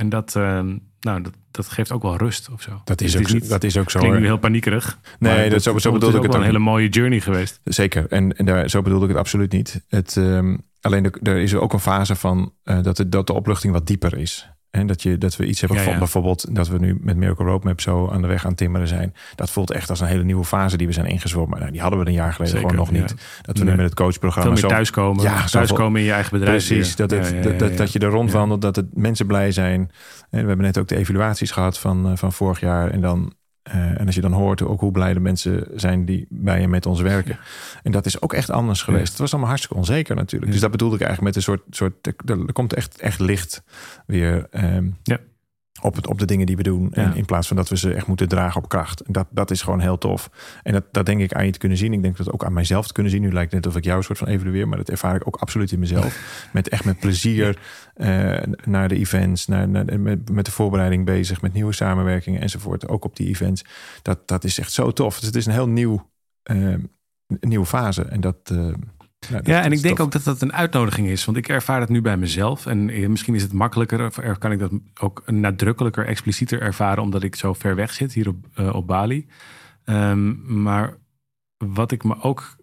En 0.00 0.08
dat, 0.08 0.34
uh, 0.36 0.60
nou, 1.00 1.22
dat, 1.22 1.32
dat 1.50 1.68
geeft 1.68 1.92
ook 1.92 2.02
wel 2.02 2.16
rust 2.16 2.50
of 2.50 2.62
zo. 2.62 2.80
Dat 2.84 3.00
is, 3.00 3.16
ook, 3.16 3.48
dat 3.48 3.64
is 3.64 3.76
ook 3.76 3.90
zo. 3.90 3.98
Klinkt 3.98 4.18
nu 4.18 4.24
heel 4.24 4.38
paniekerig. 4.38 4.98
Nee, 5.18 5.50
dat, 5.50 5.62
zo, 5.62 5.78
zo 5.78 5.92
bedoelde 5.92 6.16
ik 6.16 6.22
het 6.22 6.32
ook. 6.32 6.38
een 6.38 6.46
hele 6.46 6.58
mooie 6.58 6.88
journey 6.88 7.20
geweest. 7.20 7.60
Zeker. 7.64 8.06
En, 8.08 8.36
en 8.36 8.44
daar, 8.44 8.68
zo 8.68 8.82
bedoelde 8.82 9.04
ik 9.04 9.10
het 9.10 9.20
absoluut 9.20 9.52
niet. 9.52 9.84
Het, 9.88 10.16
um, 10.16 10.62
alleen 10.80 11.12
er 11.22 11.36
is 11.36 11.52
er 11.52 11.60
ook 11.60 11.72
een 11.72 11.80
fase 11.80 12.14
van 12.14 12.52
uh, 12.64 12.82
dat, 12.82 12.98
het, 12.98 13.12
dat 13.12 13.26
de 13.26 13.32
opluchting 13.32 13.72
wat 13.72 13.86
dieper 13.86 14.18
is. 14.18 14.50
En 14.70 14.86
dat, 14.86 15.02
je, 15.02 15.18
dat 15.18 15.36
we 15.36 15.46
iets 15.46 15.60
hebben 15.60 15.78
van 15.78 15.98
bijvoorbeeld 15.98 16.54
dat 16.54 16.68
we 16.68 16.78
nu 16.78 16.98
met 17.00 17.16
Miracle 17.16 17.44
Roadmap 17.44 17.80
zo 17.80 18.08
aan 18.08 18.22
de 18.22 18.28
weg 18.28 18.46
aan 18.46 18.54
timmeren 18.54 18.88
zijn. 18.88 19.14
Dat 19.34 19.50
voelt 19.50 19.70
echt 19.70 19.90
als 19.90 20.00
een 20.00 20.06
hele 20.06 20.24
nieuwe 20.24 20.44
fase 20.44 20.76
die 20.76 20.86
we 20.86 20.92
zijn 20.92 21.06
ingezwommen. 21.06 21.58
Nou, 21.58 21.70
die 21.70 21.80
hadden 21.80 21.98
we 21.98 22.06
een 22.06 22.12
jaar 22.12 22.32
geleden 22.32 22.58
gewoon 22.58 22.74
nog 22.74 22.90
niet. 22.90 23.14
Dat 23.42 23.58
we 23.58 23.64
nu 23.64 23.70
met 23.70 23.84
het 23.84 23.94
coachprogramma 23.94 24.52
meer 24.52 24.66
thuiskomen. 24.66 25.22
Ja, 25.22 25.44
thuiskomen 25.44 26.00
in 26.00 26.06
je 26.06 26.12
eigen 26.12 26.38
bedrijf. 26.38 26.66
Precies, 26.66 26.96
dat, 26.96 27.10
het, 27.10 27.58
dat, 27.58 27.76
dat, 27.76 27.92
je 27.92 27.98
er 27.98 28.08
rondwandelt, 28.08 28.62
dat 28.62 28.76
het 28.76 28.96
mensen 28.96 29.26
blij 29.26 29.52
zijn. 29.52 29.80
En 30.30 30.40
we 30.42 30.48
hebben 30.48 30.66
net 30.66 30.78
ook 30.78 30.88
de 30.88 30.96
evaluaties 30.96 31.50
gehad 31.50 31.78
van, 31.78 32.10
eh, 32.10 32.16
van 32.16 32.32
vorig 32.32 32.60
jaar. 32.60 32.90
En 32.90 33.00
dan 33.00 33.32
uh, 33.68 34.00
en 34.00 34.06
als 34.06 34.14
je 34.14 34.20
dan 34.20 34.32
hoort 34.32 34.62
ook 34.62 34.80
hoe 34.80 34.92
blij 34.92 35.14
de 35.14 35.20
mensen 35.20 35.66
zijn 35.74 36.04
die 36.04 36.26
bij 36.28 36.60
je 36.60 36.68
met 36.68 36.86
ons 36.86 37.00
werken. 37.00 37.38
En 37.82 37.92
dat 37.92 38.06
is 38.06 38.22
ook 38.22 38.32
echt 38.32 38.50
anders 38.50 38.82
geweest. 38.82 39.08
Het 39.08 39.18
was 39.18 39.30
allemaal 39.30 39.48
hartstikke 39.48 39.78
onzeker 39.78 40.16
natuurlijk. 40.16 40.52
Dus 40.52 40.60
dat 40.60 40.70
bedoelde 40.70 40.94
ik 40.94 41.02
eigenlijk 41.02 41.34
met 41.34 41.44
een 41.44 41.52
soort. 41.52 41.62
soort 41.70 42.06
er, 42.06 42.52
komt 42.52 42.72
echt, 42.72 43.00
echt 43.00 43.20
licht 43.20 43.62
weer. 44.06 44.46
Um, 44.50 44.96
ja 45.02 45.18
op, 45.80 45.94
het, 45.94 46.06
op 46.06 46.18
de 46.18 46.24
dingen 46.24 46.46
die 46.46 46.56
we 46.56 46.62
doen. 46.62 46.92
En 46.92 47.14
in 47.14 47.24
plaats 47.24 47.48
van 47.48 47.56
dat 47.56 47.68
we 47.68 47.76
ze 47.76 47.94
echt 47.94 48.06
moeten 48.06 48.28
dragen 48.28 48.62
op 48.62 48.68
kracht. 48.68 49.02
Dat, 49.06 49.26
dat 49.30 49.50
is 49.50 49.62
gewoon 49.62 49.80
heel 49.80 49.98
tof. 49.98 50.30
En 50.62 50.72
dat, 50.72 50.84
dat 50.92 51.06
denk 51.06 51.20
ik 51.20 51.32
aan 51.32 51.46
je 51.46 51.52
te 51.52 51.58
kunnen 51.58 51.78
zien. 51.78 51.92
Ik 51.92 52.02
denk 52.02 52.16
dat 52.16 52.32
ook 52.32 52.44
aan 52.44 52.52
mijzelf 52.52 52.86
te 52.86 52.92
kunnen 52.92 53.12
zien. 53.12 53.22
Nu 53.22 53.32
lijkt 53.32 53.52
het 53.52 53.64
net 53.64 53.72
of 53.72 53.78
ik 53.78 53.84
jou 53.84 53.98
een 53.98 54.04
soort 54.04 54.18
van 54.18 54.28
evalueer. 54.28 54.68
Maar 54.68 54.78
dat 54.78 54.88
ervaar 54.88 55.16
ik 55.16 55.26
ook 55.26 55.36
absoluut 55.36 55.72
in 55.72 55.78
mezelf. 55.78 56.18
Met 56.52 56.68
echt 56.68 56.84
met 56.84 56.98
plezier 56.98 57.58
uh, 57.96 58.42
naar 58.64 58.88
de 58.88 58.96
events. 58.96 59.46
Naar, 59.46 59.68
naar, 59.68 60.00
met, 60.00 60.30
met 60.30 60.44
de 60.44 60.50
voorbereiding 60.50 61.04
bezig. 61.04 61.42
Met 61.42 61.52
nieuwe 61.52 61.72
samenwerkingen 61.72 62.40
enzovoort. 62.40 62.88
Ook 62.88 63.04
op 63.04 63.16
die 63.16 63.28
events. 63.28 63.64
Dat, 64.02 64.28
dat 64.28 64.44
is 64.44 64.58
echt 64.58 64.72
zo 64.72 64.92
tof. 64.92 65.18
Dus 65.18 65.26
het 65.26 65.36
is 65.36 65.46
een 65.46 65.52
heel 65.52 65.68
nieuw, 65.68 66.10
uh, 66.50 66.74
nieuwe 67.40 67.66
fase. 67.66 68.02
En 68.02 68.20
dat... 68.20 68.50
Uh, 68.52 68.72
ja, 69.42 69.62
en 69.62 69.72
ik 69.72 69.82
denk 69.82 70.00
ook 70.00 70.12
dat 70.12 70.24
dat 70.24 70.42
een 70.42 70.52
uitnodiging 70.52 71.08
is. 71.08 71.24
Want 71.24 71.36
ik 71.36 71.48
ervaar 71.48 71.80
het 71.80 71.88
nu 71.88 72.00
bij 72.00 72.16
mezelf. 72.16 72.66
En 72.66 72.90
eh, 72.90 73.08
misschien 73.08 73.34
is 73.34 73.42
het 73.42 73.52
makkelijker, 73.52 74.06
of 74.06 74.38
kan 74.38 74.52
ik 74.52 74.58
dat 74.58 74.72
ook 75.00 75.22
nadrukkelijker, 75.26 76.06
explicieter 76.06 76.60
ervaren, 76.60 77.02
omdat 77.02 77.22
ik 77.22 77.36
zo 77.36 77.52
ver 77.52 77.74
weg 77.74 77.92
zit 77.92 78.12
hier 78.12 78.28
op, 78.28 78.46
uh, 78.58 78.74
op 78.74 78.86
Bali. 78.86 79.28
Um, 79.84 80.62
maar 80.62 80.96
wat 81.56 81.92
ik 81.92 82.04
me 82.04 82.20
ook 82.20 82.56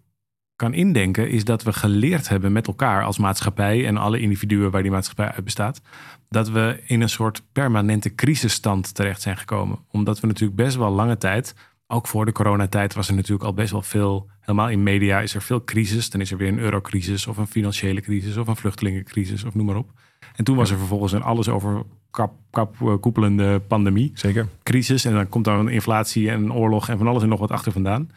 kan 0.56 0.74
indenken, 0.74 1.30
is 1.30 1.44
dat 1.44 1.62
we 1.62 1.72
geleerd 1.72 2.28
hebben 2.28 2.52
met 2.52 2.66
elkaar 2.66 3.04
als 3.04 3.18
maatschappij 3.18 3.86
en 3.86 3.96
alle 3.96 4.20
individuen 4.20 4.70
waar 4.70 4.82
die 4.82 4.90
maatschappij 4.90 5.30
uit 5.30 5.44
bestaat, 5.44 5.80
dat 6.28 6.48
we 6.48 6.82
in 6.86 7.00
een 7.00 7.08
soort 7.08 7.42
permanente 7.52 8.14
crisisstand 8.14 8.94
terecht 8.94 9.22
zijn 9.22 9.36
gekomen. 9.36 9.78
Omdat 9.90 10.20
we 10.20 10.26
natuurlijk 10.26 10.56
best 10.56 10.76
wel 10.76 10.90
lange 10.90 11.16
tijd 11.16 11.54
ook 11.90 12.06
voor 12.06 12.24
de 12.24 12.32
coronatijd 12.32 12.94
was 12.94 13.08
er 13.08 13.14
natuurlijk 13.14 13.44
al 13.44 13.54
best 13.54 13.70
wel 13.70 13.82
veel, 13.82 14.30
helemaal 14.40 14.70
in 14.70 14.82
media 14.82 15.20
is 15.20 15.34
er 15.34 15.42
veel 15.42 15.64
crisis. 15.64 16.10
Dan 16.10 16.20
is 16.20 16.30
er 16.30 16.36
weer 16.36 16.48
een 16.48 16.58
eurocrisis 16.58 17.26
of 17.26 17.36
een 17.36 17.46
financiële 17.46 18.00
crisis 18.00 18.36
of 18.36 18.46
een 18.46 18.56
vluchtelingencrisis 18.56 19.44
of 19.44 19.54
noem 19.54 19.66
maar 19.66 19.76
op. 19.76 19.90
En 20.36 20.44
toen 20.44 20.56
was 20.56 20.70
er 20.70 20.78
vervolgens 20.78 21.12
een 21.12 21.22
alles 21.22 21.48
over 21.48 21.82
kap, 22.10 22.32
kap 22.50 22.76
eh, 22.80 22.94
koepelende 23.00 23.60
pandemie. 23.60 24.10
Zeker. 24.14 24.48
Crisis 24.62 25.04
en 25.04 25.12
dan 25.12 25.28
komt 25.28 25.44
daar 25.44 25.58
een 25.58 25.68
inflatie 25.68 26.30
en 26.30 26.42
een 26.42 26.52
oorlog 26.52 26.88
en 26.88 26.98
van 26.98 27.06
alles 27.06 27.22
en 27.22 27.28
nog 27.28 27.40
wat 27.40 27.50
achter 27.50 27.72
vandaan. 27.72 28.10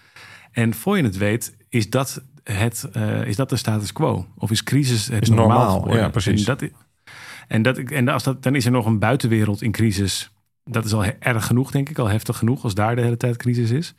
En 0.51 0.73
voor 0.73 0.97
je 0.97 1.03
het 1.03 1.17
weet 1.17 1.57
is 1.69 1.89
dat, 1.89 2.23
het, 2.43 2.89
uh, 2.97 3.27
is 3.27 3.35
dat 3.35 3.49
de 3.49 3.55
status 3.55 3.93
quo? 3.93 4.27
Of 4.37 4.51
is 4.51 4.63
crisis 4.63 5.07
het 5.07 5.21
is 5.21 5.29
normaal, 5.29 5.79
normaal 5.79 5.97
Ja, 5.97 6.09
precies. 6.09 6.39
En, 6.39 6.55
dat, 6.55 6.69
en, 7.47 7.61
dat, 7.61 7.77
en 7.77 8.07
als 8.07 8.23
dat, 8.23 8.43
dan 8.43 8.55
is 8.55 8.65
er 8.65 8.71
nog 8.71 8.85
een 8.85 8.99
buitenwereld 8.99 9.61
in 9.61 9.71
crisis 9.71 10.31
dat 10.63 10.85
is 10.85 10.93
al 10.93 11.03
erg 11.03 11.45
genoeg, 11.45 11.71
denk 11.71 11.89
ik, 11.89 11.99
al 11.99 12.09
heftig 12.09 12.37
genoeg 12.37 12.63
als 12.63 12.73
daar 12.73 12.95
de 12.95 13.01
hele 13.01 13.17
tijd 13.17 13.37
crisis 13.37 13.71
is. 13.71 13.95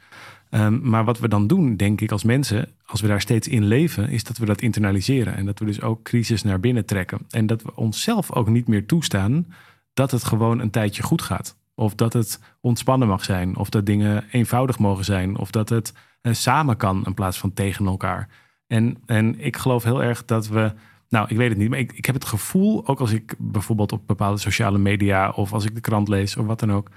Um, 0.51 0.81
maar 0.83 1.05
wat 1.05 1.19
we 1.19 1.29
dan 1.29 1.47
doen, 1.47 1.77
denk 1.77 2.01
ik, 2.01 2.13
als 2.13 2.25
mensen, 2.25 2.69
als 2.87 3.01
we 3.01 3.07
daar 3.07 3.21
steeds 3.21 3.49
in 3.49 3.65
leven, 3.65 4.09
is 4.09 4.25
dat 4.25 4.39
we 4.39 4.47
dat 4.47 4.61
internaliseren. 4.61 5.37
En 5.37 5.47
dat 5.47 5.59
we 5.59 5.65
dus 5.65 5.81
ook 5.81 6.03
crisis 6.03 6.43
naar 6.43 6.61
binnen 6.61 6.87
trekken. 6.87 7.19
En 7.31 7.47
dat 7.47 7.63
we 7.63 7.77
onszelf 7.77 8.33
ook 8.33 8.49
niet 8.49 8.69
meer 8.69 8.87
toestaan 8.87 9.47
dat 9.95 10.11
het 10.11 10.25
gewoon 10.25 10.59
een 10.59 10.71
tijdje 10.71 11.03
goed 11.03 11.23
gaat. 11.23 11.57
Of 11.75 11.95
dat 11.95 12.13
het 12.13 12.41
ontspannen 12.61 13.09
mag 13.09 13.25
zijn. 13.25 13.57
Of 13.57 13.69
dat 13.71 13.87
dingen 13.87 14.25
eenvoudig 14.31 14.79
mogen 14.79 15.05
zijn. 15.05 15.37
Of 15.37 15.51
dat 15.51 15.69
het 15.69 15.93
uh, 16.23 16.33
samen 16.33 16.77
kan 16.77 17.05
in 17.07 17.15
plaats 17.15 17.39
van 17.39 17.53
tegen 17.53 17.87
elkaar. 17.87 18.29
En, 18.67 18.97
en 19.07 19.41
ik 19.41 19.57
geloof 19.57 19.83
heel 19.83 20.03
erg 20.03 20.25
dat 20.25 20.49
we 20.49 20.73
nou, 21.13 21.27
ik 21.29 21.37
weet 21.37 21.49
het 21.49 21.59
niet, 21.59 21.69
maar 21.69 21.79
ik, 21.79 21.93
ik 21.93 22.05
heb 22.05 22.15
het 22.15 22.25
gevoel, 22.25 22.87
ook 22.87 23.01
als 23.01 23.13
ik 23.13 23.35
bijvoorbeeld 23.39 23.93
op 23.93 24.07
bepaalde 24.07 24.39
sociale 24.39 24.79
media 24.79 25.31
of 25.31 25.53
als 25.53 25.65
ik 25.65 25.75
de 25.75 25.81
krant 25.81 26.09
lees 26.09 26.37
of 26.37 26.47
wat 26.47 26.61
dan 26.61 26.73
ook, 26.73 26.91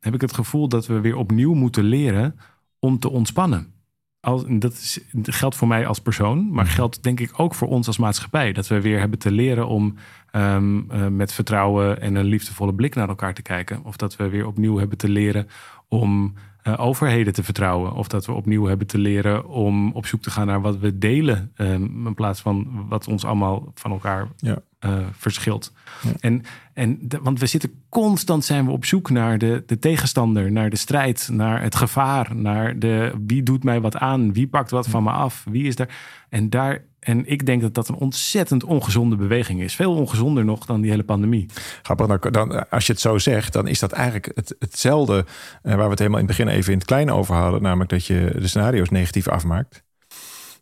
heb 0.00 0.14
ik 0.14 0.20
het 0.20 0.34
gevoel 0.34 0.68
dat 0.68 0.86
we 0.86 1.00
weer 1.00 1.16
opnieuw 1.16 1.54
moeten 1.54 1.84
leren 1.84 2.38
om 2.78 2.98
te 2.98 3.10
ontspannen. 3.10 3.72
Als, 4.20 4.44
dat, 4.48 4.72
is, 4.72 5.00
geldt 5.22 5.56
voor 5.56 5.68
mij 5.68 5.86
als 5.86 5.98
persoon, 5.98 6.50
maar 6.50 6.64
mhm. 6.64 6.74
geldt 6.74 7.02
denk 7.02 7.20
ik 7.20 7.32
ook 7.36 7.54
voor 7.54 7.68
ons 7.68 7.86
als 7.86 7.98
maatschappij. 7.98 8.52
Dat 8.52 8.66
we 8.66 8.80
weer 8.80 8.98
hebben 8.98 9.18
te 9.18 9.30
leren 9.30 9.66
om 9.66 9.94
um, 10.32 10.90
uh, 10.92 11.06
met 11.06 11.32
vertrouwen 11.32 12.00
en 12.00 12.14
een 12.14 12.24
liefdevolle 12.24 12.74
blik 12.74 12.94
naar 12.94 13.08
elkaar 13.08 13.34
te 13.34 13.42
kijken. 13.42 13.84
Of 13.84 13.96
dat 13.96 14.16
we 14.16 14.28
weer 14.28 14.46
opnieuw 14.46 14.78
hebben 14.78 14.98
te 14.98 15.08
leren 15.08 15.48
om 15.88 16.34
uh, 16.64 16.80
overheden 16.80 17.32
te 17.32 17.42
vertrouwen. 17.42 17.92
Of 17.92 18.08
dat 18.08 18.26
we 18.26 18.32
opnieuw 18.32 18.64
hebben 18.64 18.86
te 18.86 18.98
leren 18.98 19.48
om 19.48 19.92
op 19.92 20.06
zoek 20.06 20.22
te 20.22 20.30
gaan 20.30 20.46
naar 20.46 20.60
wat 20.60 20.78
we 20.78 20.98
delen. 20.98 21.52
Um, 21.56 22.06
in 22.06 22.14
plaats 22.14 22.40
van 22.40 22.86
wat 22.88 23.08
ons 23.08 23.24
allemaal 23.24 23.72
van 23.74 23.90
elkaar 23.90 24.28
ja. 24.36 24.58
Uh, 24.84 24.96
verschilt. 25.12 25.72
Ja. 26.02 26.10
En, 26.20 26.42
en 26.74 26.98
de, 27.00 27.18
want 27.22 27.40
we 27.40 27.46
zitten 27.46 27.84
constant 27.88 28.44
zijn 28.44 28.64
we 28.64 28.70
op 28.70 28.84
zoek 28.84 29.10
naar 29.10 29.38
de, 29.38 29.62
de 29.66 29.78
tegenstander, 29.78 30.52
naar 30.52 30.70
de 30.70 30.76
strijd, 30.76 31.28
naar 31.32 31.62
het 31.62 31.74
gevaar, 31.74 32.36
naar 32.36 32.78
de 32.78 33.12
wie 33.26 33.42
doet 33.42 33.64
mij 33.64 33.80
wat 33.80 33.96
aan, 33.96 34.32
wie 34.32 34.48
pakt 34.48 34.70
wat 34.70 34.88
van 34.88 35.02
me 35.02 35.10
af, 35.10 35.44
wie 35.50 35.66
is 35.66 35.76
daar. 35.76 35.96
En 36.28 36.50
daar 36.50 36.84
en 37.02 37.26
ik 37.26 37.46
denk 37.46 37.60
dat 37.62 37.74
dat 37.74 37.88
een 37.88 37.94
ontzettend 37.94 38.64
ongezonde 38.64 39.16
beweging 39.16 39.60
is. 39.60 39.74
Veel 39.74 39.94
ongezonder 39.94 40.44
nog 40.44 40.66
dan 40.66 40.80
die 40.80 40.90
hele 40.90 41.02
pandemie. 41.02 41.46
Grappig, 41.82 42.18
dan, 42.18 42.70
als 42.70 42.86
je 42.86 42.92
het 42.92 43.00
zo 43.00 43.18
zegt, 43.18 43.52
dan 43.52 43.66
is 43.66 43.78
dat 43.78 43.92
eigenlijk 43.92 44.30
het, 44.34 44.56
hetzelfde 44.58 45.24
uh, 45.62 45.74
waar 45.74 45.84
we 45.84 45.90
het 45.90 45.98
helemaal 45.98 46.20
in 46.20 46.26
het 46.26 46.36
begin 46.36 46.52
even 46.54 46.72
in 46.72 46.78
het 46.78 46.86
klein 46.86 47.10
over 47.10 47.34
hadden. 47.34 47.62
Namelijk 47.62 47.90
dat 47.90 48.06
je 48.06 48.34
de 48.38 48.48
scenario's 48.48 48.88
negatief 48.88 49.28
afmaakt. 49.28 49.84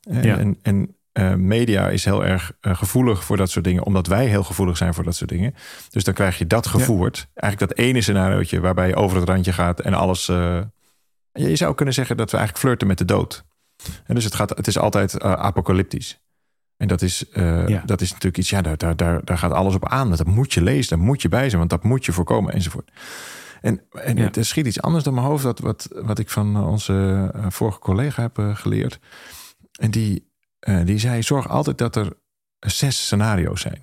En, 0.03 0.23
ja. 0.23 0.39
en, 0.39 0.59
en 0.63 0.97
uh, 1.13 1.35
media 1.35 1.89
is 1.89 2.05
heel 2.05 2.25
erg 2.25 2.53
uh, 2.61 2.77
gevoelig 2.77 3.25
voor 3.25 3.37
dat 3.37 3.51
soort 3.51 3.65
dingen, 3.65 3.85
omdat 3.85 4.07
wij 4.07 4.27
heel 4.27 4.43
gevoelig 4.43 4.77
zijn 4.77 4.95
voor 4.95 5.05
dat 5.05 5.17
soort 5.17 5.31
dingen. 5.31 5.55
Dus 5.89 6.05
dan 6.05 6.15
krijg 6.15 6.39
je 6.39 6.47
dat 6.47 6.67
gevoerd. 6.67 7.17
Ja. 7.17 7.41
Eigenlijk 7.41 7.73
dat 7.73 7.85
ene 7.87 8.01
scenariootje 8.01 8.61
waarbij 8.61 8.89
je 8.89 8.95
over 8.95 9.19
het 9.19 9.29
randje 9.29 9.53
gaat 9.53 9.81
en 9.81 9.95
alles. 9.95 10.27
je 11.33 11.57
zou 11.57 11.75
kunnen 11.75 11.95
zeggen 11.95 12.17
dat 12.17 12.31
we 12.31 12.37
eigenlijk 12.37 12.67
flirten 12.67 12.87
met 12.87 12.99
de 12.99 13.05
dood. 13.05 13.45
En 14.05 14.15
dus 14.15 14.25
het, 14.25 14.35
gaat, 14.35 14.51
het 14.51 14.67
is 14.67 14.79
altijd 14.79 15.21
apocalyptisch. 15.23 16.21
En 16.77 16.89
dat 16.89 17.03
is, 17.03 17.25
ja. 17.67 17.83
dat 17.85 18.01
is 18.01 18.09
natuurlijk 18.09 18.39
iets, 18.39 18.51
ja, 18.51 18.63
daar, 18.63 18.97
daar, 18.97 19.25
daar 19.25 19.39
gaat 19.39 19.53
alles 19.53 19.75
op 19.75 19.89
aan. 19.89 20.11
Dat 20.11 20.27
moet 20.27 20.53
je 20.53 20.63
lezen, 20.63 20.97
daar 20.97 21.07
moet 21.07 21.23
je 21.23 21.29
bij 21.29 21.47
zijn, 21.47 21.59
want 21.59 21.71
dat 21.71 21.83
moet 21.83 22.05
je 22.05 22.13
voorkomen 22.13 22.53
enzovoort. 22.53 22.91
En, 23.61 23.83
en 23.91 24.17
ja. 24.17 24.33
er 24.33 24.45
schiet 24.45 24.67
iets 24.67 24.83
anders 24.83 25.05
door 25.05 25.15
mijn 25.15 25.27
hoofd, 25.27 25.43
dat, 25.43 25.59
wat, 25.59 25.89
wat 25.91 26.19
ik 26.19 26.31
van 26.31 26.65
onze 26.65 27.31
vorige 27.49 27.79
collega 27.79 28.23
heb 28.23 28.55
geleerd. 28.55 28.99
En 29.79 29.91
die, 29.91 30.30
die 30.85 30.99
zei: 30.99 31.23
zorg 31.23 31.49
altijd 31.49 31.79
dat 31.79 31.97
er 31.97 32.13
zes 32.59 33.05
scenario's 33.05 33.61
zijn. 33.61 33.83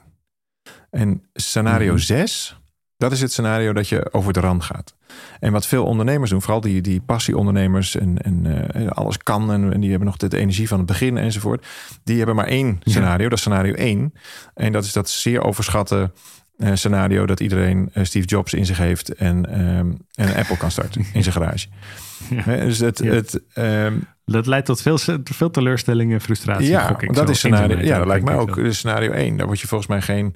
En 0.89 1.23
scenario 1.33 1.85
mm 1.85 1.95
-hmm. 1.95 1.99
zes, 1.99 2.57
dat 2.97 3.11
is 3.11 3.21
het 3.21 3.31
scenario 3.31 3.73
dat 3.73 3.89
je 3.89 4.13
over 4.13 4.33
de 4.33 4.39
rand 4.39 4.63
gaat. 4.63 4.95
En 5.39 5.51
wat 5.51 5.65
veel 5.65 5.85
ondernemers 5.85 6.29
doen, 6.29 6.41
vooral 6.41 6.61
die, 6.61 6.81
die 6.81 7.01
passieondernemers 7.01 7.95
en, 7.95 8.17
en 8.21 8.45
uh, 8.75 8.87
alles 8.87 9.17
kan 9.17 9.51
en, 9.51 9.73
en, 9.73 9.79
die 9.79 9.89
hebben 9.89 10.07
nog 10.07 10.17
de 10.17 10.37
energie 10.37 10.67
van 10.67 10.77
het 10.77 10.87
begin 10.87 11.17
enzovoort. 11.17 11.65
Die 12.03 12.17
hebben 12.17 12.35
maar 12.35 12.47
één 12.47 12.79
scenario, 12.83 13.23
ja. 13.23 13.29
dat 13.29 13.37
is 13.37 13.39
scenario 13.39 13.73
één. 13.73 14.13
En 14.53 14.71
dat 14.71 14.83
is 14.83 14.93
dat 14.93 15.09
zeer 15.09 15.43
overschatte 15.43 15.95
uh, 15.95 16.07
scenario 16.57 17.25
dat 17.25 17.39
iedereen 17.39 17.89
uh, 17.93 18.03
Steve 18.03 18.27
Jobs 18.27 18.53
in 18.53 18.65
zich 18.65 18.77
heeft 18.77 19.13
en, 19.13 19.59
um, 19.59 19.97
en 20.13 20.27
een 20.27 20.35
Apple 20.35 20.57
kan 20.57 20.71
starten 20.71 21.05
in 21.13 21.23
zijn 21.23 21.35
garage. 21.35 21.67
Ja. 22.29 22.43
dus 22.43 22.79
het, 22.79 22.99
ja. 22.99 23.11
het, 23.11 23.41
um, 23.55 24.07
dat 24.25 24.45
leidt 24.45 24.65
tot 24.65 24.81
veel, 24.81 24.97
veel 25.23 25.51
teleurstellingen 25.51 26.13
en 26.13 26.21
frustratie. 26.21 26.67
Ja, 26.67 26.97
dat 27.11 27.29
is 27.29 27.37
scenario. 27.37 27.77
Ja, 27.77 27.97
dat 27.97 28.07
lijkt 28.07 28.25
mij 28.25 28.35
ook. 28.35 28.55
Dus 28.55 28.77
scenario 28.77 29.11
1. 29.11 29.37
Daar 29.37 29.45
word 29.45 29.59
je 29.59 29.67
volgens 29.67 29.89
mij 29.89 30.01
geen 30.01 30.35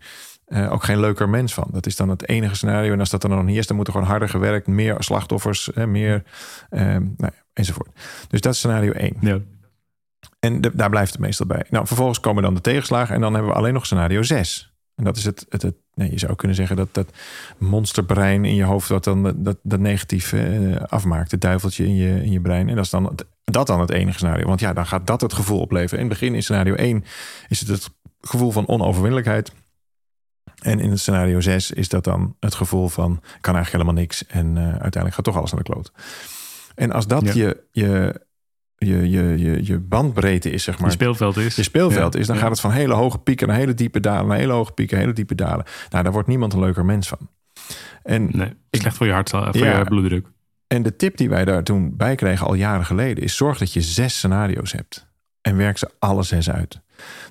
uh, 0.52 0.72
ook 0.72 0.84
geen 0.84 1.00
leuker 1.00 1.30
mens 1.30 1.54
van. 1.54 1.68
Dat 1.72 1.86
is 1.86 1.96
dan 1.96 2.10
het 2.10 2.28
enige 2.28 2.56
scenario. 2.56 2.94
En 2.94 3.00
als 3.00 3.10
dat 3.10 3.24
er 3.24 3.30
nog 3.30 3.44
niet 3.44 3.58
is, 3.58 3.68
dan 3.68 3.76
moet 3.76 3.88
er 3.88 3.94
gewoon 3.94 4.08
harder 4.08 4.30
gewerkt, 4.30 4.68
meer 4.68 4.96
slachtoffers, 5.00 5.70
hè, 5.74 5.88
meer 5.88 6.24
uh, 6.70 6.82
nou, 7.18 7.32
enzovoort. 7.54 7.90
Dus 8.28 8.42
dat 8.42 8.54
is 8.54 8.60
scenario 8.60 8.92
1. 8.92 9.18
Ja. 9.20 9.40
En 10.40 10.62
de, 10.62 10.72
daar 10.74 10.90
blijft 10.90 11.12
het 11.12 11.22
meestal 11.22 11.46
bij. 11.46 11.66
Nou, 11.70 11.88
vervolgens 11.88 12.20
komen 12.20 12.44
dan 12.44 12.54
de 12.54 12.62
tegenslagen 12.62 13.16
en 13.16 13.22
dan 13.22 13.34
hebben 13.34 13.52
we 13.52 13.58
alleen 13.58 13.74
nog 13.74 13.86
scenario 13.86 14.22
6. 14.22 14.74
En 14.96 15.04
dat 15.04 15.18
is 15.18 15.26
het, 15.26 15.46
het, 15.50 15.62
het 15.62 15.76
nee, 16.02 16.12
je 16.12 16.20
zou 16.20 16.36
kunnen 16.36 16.58
zeggen 16.58 16.76
dat 16.76 16.94
dat 16.94 17.12
monsterbrein 17.58 18.46
in 18.46 18.56
je 18.56 18.64
hoofd 18.64 18.88
dat 18.88 19.04
dan 19.04 19.34
dat, 19.36 19.58
dat 19.64 19.80
negatief 19.80 20.34
eh, 20.34 20.76
afmaakt. 20.76 21.32
Het 21.32 21.42
duiveltje 21.42 21.86
in 21.86 21.96
je, 21.96 22.24
in 22.24 22.32
je 22.32 22.42
brein. 22.42 22.70
En 22.70 22.76
dat 22.76 22.86
is 22.86 22.92
dan 22.92 23.06
het, 23.06 23.26
dat 23.44 23.68
dan 23.68 23.80
het 23.80 23.90
enige 23.90 24.18
scenario. 24.18 24.48
Want 24.48 24.60
ja, 24.60 24.74
dan 24.74 24.86
gaat 24.86 25.08
dat 25.08 25.22
het 25.22 25.34
gevoel 25.34 25.60
opleveren. 25.60 26.04
In 26.04 26.10
het 26.10 26.20
begin 26.20 26.36
in 26.36 26.44
scenario 26.44 26.74
1 26.74 27.04
is 27.48 27.60
het 27.60 27.70
het 27.70 27.90
gevoel 28.22 28.52
van 28.52 28.68
onoverwinnelijkheid. 28.68 29.52
En 30.62 30.80
in 30.80 30.90
het 30.90 31.00
scenario 31.00 31.42
6 31.42 31.72
is 31.72 31.90
dat 31.90 32.04
dan 32.04 32.36
het 32.40 32.56
gevoel 32.56 32.88
van 32.88 33.22
kan 33.42 33.56
eigenlijk 33.56 33.84
helemaal 33.84 34.04
niks. 34.04 34.26
En 34.26 34.56
uh, 34.56 34.64
uiteindelijk 34.64 35.14
gaat 35.14 35.24
toch 35.24 35.38
alles 35.38 35.52
naar 35.52 35.64
de 35.64 35.72
kloot. 35.72 35.92
En 36.76 36.92
als 36.92 37.08
dat 37.08 37.34
je, 37.34 37.64
je 37.72 38.22
je, 38.86 39.10
je, 39.10 39.38
je, 39.38 39.66
je 39.66 39.80
bandbreedte 39.80 40.50
is, 40.52 40.64
zeg 40.64 40.80
maar. 40.80 40.88
Je 40.88 40.96
speelveld 40.96 41.38
is. 41.38 41.56
Je 41.56 41.64
speelveld 41.64 42.16
is, 42.16 42.28
dan 42.28 42.38
gaat 42.38 42.50
het 42.50 42.60
van 42.60 42.72
hele 42.72 42.94
hoge 42.94 43.18
pieken 43.18 43.48
naar 43.48 43.58
hele 43.58 43.74
diepe 43.74 44.00
dalen, 44.00 44.28
naar 44.28 44.38
hele 44.38 44.54
hoge 44.54 44.72
pieken, 44.72 44.98
hele 44.98 45.14
diepe 45.14 45.36
dalen. 45.36 45.66
Nou, 45.90 46.04
daar 46.04 46.12
wordt 46.12 46.28
niemand 46.28 46.54
een 46.54 46.60
leuker 46.60 46.86
mens 46.86 47.08
van. 47.08 47.30
En 48.04 48.30
nee, 48.32 48.54
slecht 48.72 48.98
voor 48.98 49.06
je 49.06 49.12
hart, 49.12 49.30
voor 49.30 49.56
je 49.56 49.86
bloeddruk. 49.88 50.28
En 50.68 50.84
de 50.84 50.96
tip 50.96 51.18
die 51.18 51.30
wij 51.30 51.46
daar 51.46 51.64
toen 51.64 51.98
bij 51.98 52.16
kregen 52.16 52.48
al 52.48 52.54
jaren 52.54 52.86
geleden 52.86 53.24
is: 53.24 53.36
zorg 53.36 53.58
dat 53.58 53.74
je 53.74 53.82
zes 53.82 54.18
scenario's 54.18 54.72
hebt 54.72 55.08
en 55.42 55.58
werk 55.58 55.78
ze 55.78 55.90
alle 56.00 56.24
zes 56.24 56.50
uit. 56.50 56.82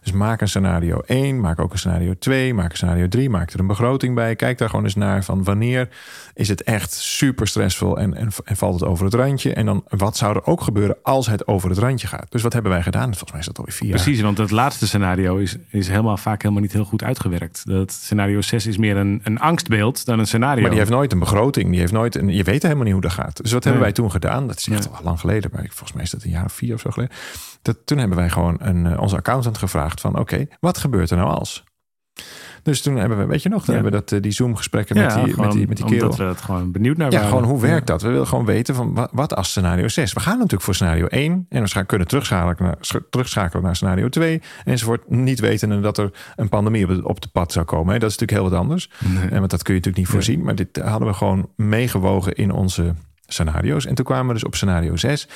Dus 0.03 0.13
maak 0.13 0.41
een 0.41 0.49
scenario 0.49 1.01
1, 1.07 1.41
maak 1.41 1.61
ook 1.61 1.73
een 1.73 1.79
scenario 1.79 2.15
2, 2.19 2.55
maak 2.55 2.71
een 2.71 2.77
scenario 2.77 3.09
3, 3.09 3.31
maak 3.31 3.51
er 3.51 3.61
een 3.61 3.67
begroting 3.67 4.15
bij. 4.15 4.37
Kijk 4.37 4.59
daar 4.59 4.69
gewoon 4.69 4.85
eens 4.85 4.95
naar 4.95 5.25
van 5.25 5.45
wanneer 5.45 5.89
is 6.35 6.49
het 6.49 6.63
echt 6.63 6.93
super 6.93 7.47
stressvol 7.47 7.99
en, 7.99 8.15
en, 8.15 8.29
en 8.45 8.57
valt 8.57 8.81
het 8.81 8.89
over 8.89 9.05
het 9.05 9.15
randje. 9.15 9.55
En 9.55 9.67
dan 9.67 9.85
wat 9.89 10.17
zou 10.17 10.37
er 10.37 10.47
ook 10.47 10.61
gebeuren 10.61 10.97
als 11.03 11.27
het 11.27 11.47
over 11.47 11.69
het 11.69 11.79
randje 11.79 12.07
gaat. 12.07 12.27
Dus 12.29 12.43
wat 12.43 12.53
hebben 12.53 12.73
wij 12.73 12.83
gedaan? 12.83 13.09
Volgens 13.09 13.31
mij 13.31 13.41
is 13.41 13.47
dat 13.47 13.59
alweer 13.59 13.75
vier 13.75 13.91
Precies, 13.91 14.21
want 14.21 14.39
het 14.39 14.51
laatste 14.51 14.87
scenario 14.87 15.37
is, 15.37 15.57
is 15.69 15.89
helemaal 15.89 16.17
vaak 16.17 16.43
helemaal 16.43 16.63
niet 16.63 16.73
heel 16.73 16.85
goed 16.85 17.03
uitgewerkt. 17.03 17.63
Dat 17.67 17.93
scenario 17.93 18.41
6 18.41 18.67
is 18.67 18.79
meer 18.79 18.97
een, 18.97 19.21
een 19.25 19.39
angstbeeld 19.39 20.05
dan 20.05 20.19
een 20.19 20.27
scenario. 20.27 20.61
Maar 20.61 20.71
die 20.71 20.79
heeft 20.79 20.91
nooit 20.91 21.13
een 21.13 21.19
begroting, 21.19 21.71
die 21.71 21.81
heeft 21.81 21.93
nooit 21.93 22.17
een, 22.17 22.29
je 22.29 22.43
weet 22.43 22.63
helemaal 22.63 22.85
niet 22.85 22.93
hoe 22.93 23.03
dat 23.03 23.13
gaat. 23.13 23.43
Dus 23.43 23.53
wat 23.53 23.65
hebben 23.65 23.83
wij 23.83 23.93
toen 23.93 24.11
gedaan? 24.11 24.47
Dat 24.47 24.59
is 24.59 24.69
echt 24.69 24.93
al 24.93 25.05
lang 25.05 25.21
geleden, 25.21 25.51
maar 25.53 25.65
volgens 25.69 25.93
mij 25.93 26.03
is 26.03 26.11
dat 26.11 26.23
een 26.23 26.31
jaar 26.31 26.45
of 26.45 26.53
vier 26.53 26.75
of 26.75 26.81
zo 26.81 26.91
geleden. 26.91 27.15
Dat, 27.63 27.77
toen 27.85 27.99
hebben 27.99 28.17
wij 28.17 28.31
gewoon 28.31 28.57
een, 28.59 28.85
uh, 28.85 29.01
onze 29.01 29.17
accountant 29.17 29.59
gevraagd 29.59 30.01
van 30.01 30.19
oké, 30.19 30.47
wat 30.61 30.79
gebeurt 30.79 31.11
er 31.11 31.17
nou 31.17 31.31
als? 31.31 31.65
Dus 32.63 32.83
toen 32.83 32.97
hebben 32.97 33.19
we, 33.19 33.25
weet 33.25 33.43
je 33.43 33.49
nog, 33.49 33.65
dan 33.65 33.75
hebben 33.75 33.93
we 33.93 33.99
dat, 33.99 34.13
eh, 34.13 34.23
die 34.23 34.33
Zoom-gesprekken 34.33 34.97
met, 34.97 35.15
die, 35.15 35.37
met 35.37 35.53
die, 35.53 35.69
met 35.69 35.77
die 35.77 35.87
kerel. 35.87 36.17
We 36.17 36.23
het 36.23 36.41
gewoon 36.41 36.73
benieuwd 36.73 36.97
naar 36.97 37.13
Ja, 37.13 37.29
gewoon 37.29 37.45
hoe 37.45 37.61
werkt 37.61 37.87
dat? 37.87 38.03
We 38.03 38.09
willen 38.09 38.27
gewoon 38.27 38.45
weten 38.45 38.75
van 38.75 38.95
wat, 38.95 39.11
wat, 39.13 39.37
als 39.37 39.49
scenario 39.49 39.89
6. 39.89 40.13
We 40.13 40.21
gaan 40.21 40.35
natuurlijk 40.35 40.63
voor 40.63 40.75
scenario 40.75 41.07
1 41.07 41.47
en 41.49 41.65
we 41.65 41.85
kunnen 41.85 42.07
terugschakelen 42.07 42.57
naar, 42.91 43.03
terugschakelen 43.11 43.65
naar 43.65 43.77
scenario 43.77 44.09
2 44.09 44.43
enzovoort. 44.65 45.11
Niet 45.11 45.41
wetende 45.41 45.81
dat 45.81 45.99
er 45.99 46.11
een 46.37 46.49
pandemie 46.49 46.89
op, 46.89 47.05
op 47.05 47.21
de 47.21 47.29
pad 47.33 47.53
zou 47.53 47.65
komen. 47.65 47.93
Hè. 47.93 47.99
Dat 47.99 48.11
is 48.11 48.19
natuurlijk 48.19 48.41
heel 48.41 48.51
wat 48.51 48.61
anders. 48.61 48.91
En 49.31 49.39
want 49.39 49.51
dat 49.51 49.63
kun 49.63 49.75
je 49.75 49.81
natuurlijk 49.81 49.97
niet 49.97 50.09
voorzien. 50.09 50.43
Maar 50.43 50.55
dit 50.55 50.77
hadden 50.77 51.09
we 51.09 51.15
gewoon 51.15 51.49
meegewogen 51.57 52.35
in 52.35 52.53
onze 52.53 52.95
scenario's. 53.27 53.87
En 53.87 53.95
toen 53.95 54.05
kwamen 54.05 54.27
we 54.27 54.33
dus 54.33 54.45
op 54.45 54.55
scenario 54.55 54.97
6. 54.97 55.29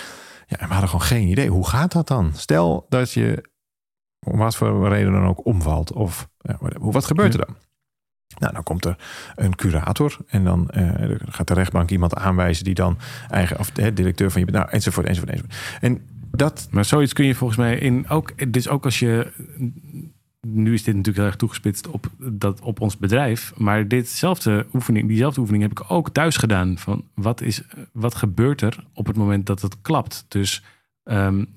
Ja, 0.47 0.59
en 0.59 0.67
we 0.67 0.73
hadden 0.73 0.91
gewoon 0.91 1.07
geen 1.07 1.29
idee. 1.29 1.49
Hoe 1.49 1.69
gaat 1.69 1.93
dat 1.93 2.09
dan? 2.09 2.33
Stel 2.35 2.87
dat 2.89 3.13
je 3.13 3.51
om 4.27 4.39
wat 4.39 4.57
voor 4.57 4.89
reden 4.89 5.13
dan 5.13 5.27
ook 5.27 5.47
omvalt. 5.47 5.93
Of 5.93 6.29
ja, 6.39 6.59
wat 6.79 7.05
gebeurt 7.05 7.35
er 7.35 7.47
dan? 7.47 7.57
Nou, 8.39 8.53
dan 8.53 8.63
komt 8.63 8.85
er 8.85 8.97
een 9.35 9.55
curator 9.55 10.17
en 10.27 10.45
dan 10.45 10.71
uh, 10.77 11.17
gaat 11.19 11.49
de 11.49 11.55
rechtbank 11.55 11.91
iemand 11.91 12.15
aanwijzen 12.15 12.65
die 12.65 12.75
dan 12.75 12.99
eigen 13.29 13.59
of 13.59 13.71
de 13.71 13.93
directeur 13.93 14.31
van 14.31 14.45
je 14.45 14.51
nou 14.51 14.69
enzovoort 14.69 15.07
enzovoort 15.07 15.31
enzovoort. 15.31 15.55
En 15.81 16.07
dat. 16.31 16.69
Maar 16.71 16.85
zoiets 16.85 17.13
kun 17.13 17.27
je 17.27 17.35
volgens 17.35 17.59
mij 17.59 17.79
in 17.79 18.09
ook 18.09 18.53
dus 18.53 18.69
ook 18.69 18.85
als 18.85 18.99
je 18.99 19.33
nu 20.47 20.75
is 20.75 20.83
dit 20.83 20.95
natuurlijk 20.95 21.17
heel 21.17 21.27
erg 21.27 21.37
toegespitst 21.37 21.89
op, 21.89 22.07
dat, 22.19 22.61
op 22.61 22.81
ons 22.81 22.97
bedrijf. 22.97 23.53
Maar 23.57 23.89
ditzelfde 23.89 24.67
oefening, 24.75 25.09
diezelfde 25.09 25.41
oefening 25.41 25.63
heb 25.63 25.81
ik 25.81 25.91
ook 25.91 26.11
thuis 26.11 26.37
gedaan. 26.37 26.79
Van 26.79 27.05
wat, 27.15 27.41
is, 27.41 27.63
wat 27.93 28.15
gebeurt 28.15 28.61
er 28.61 28.85
op 28.93 29.07
het 29.07 29.17
moment 29.17 29.47
dat 29.47 29.63
het 29.63 29.81
klapt? 29.81 30.25
Dus 30.29 30.63
Um, 31.11 31.49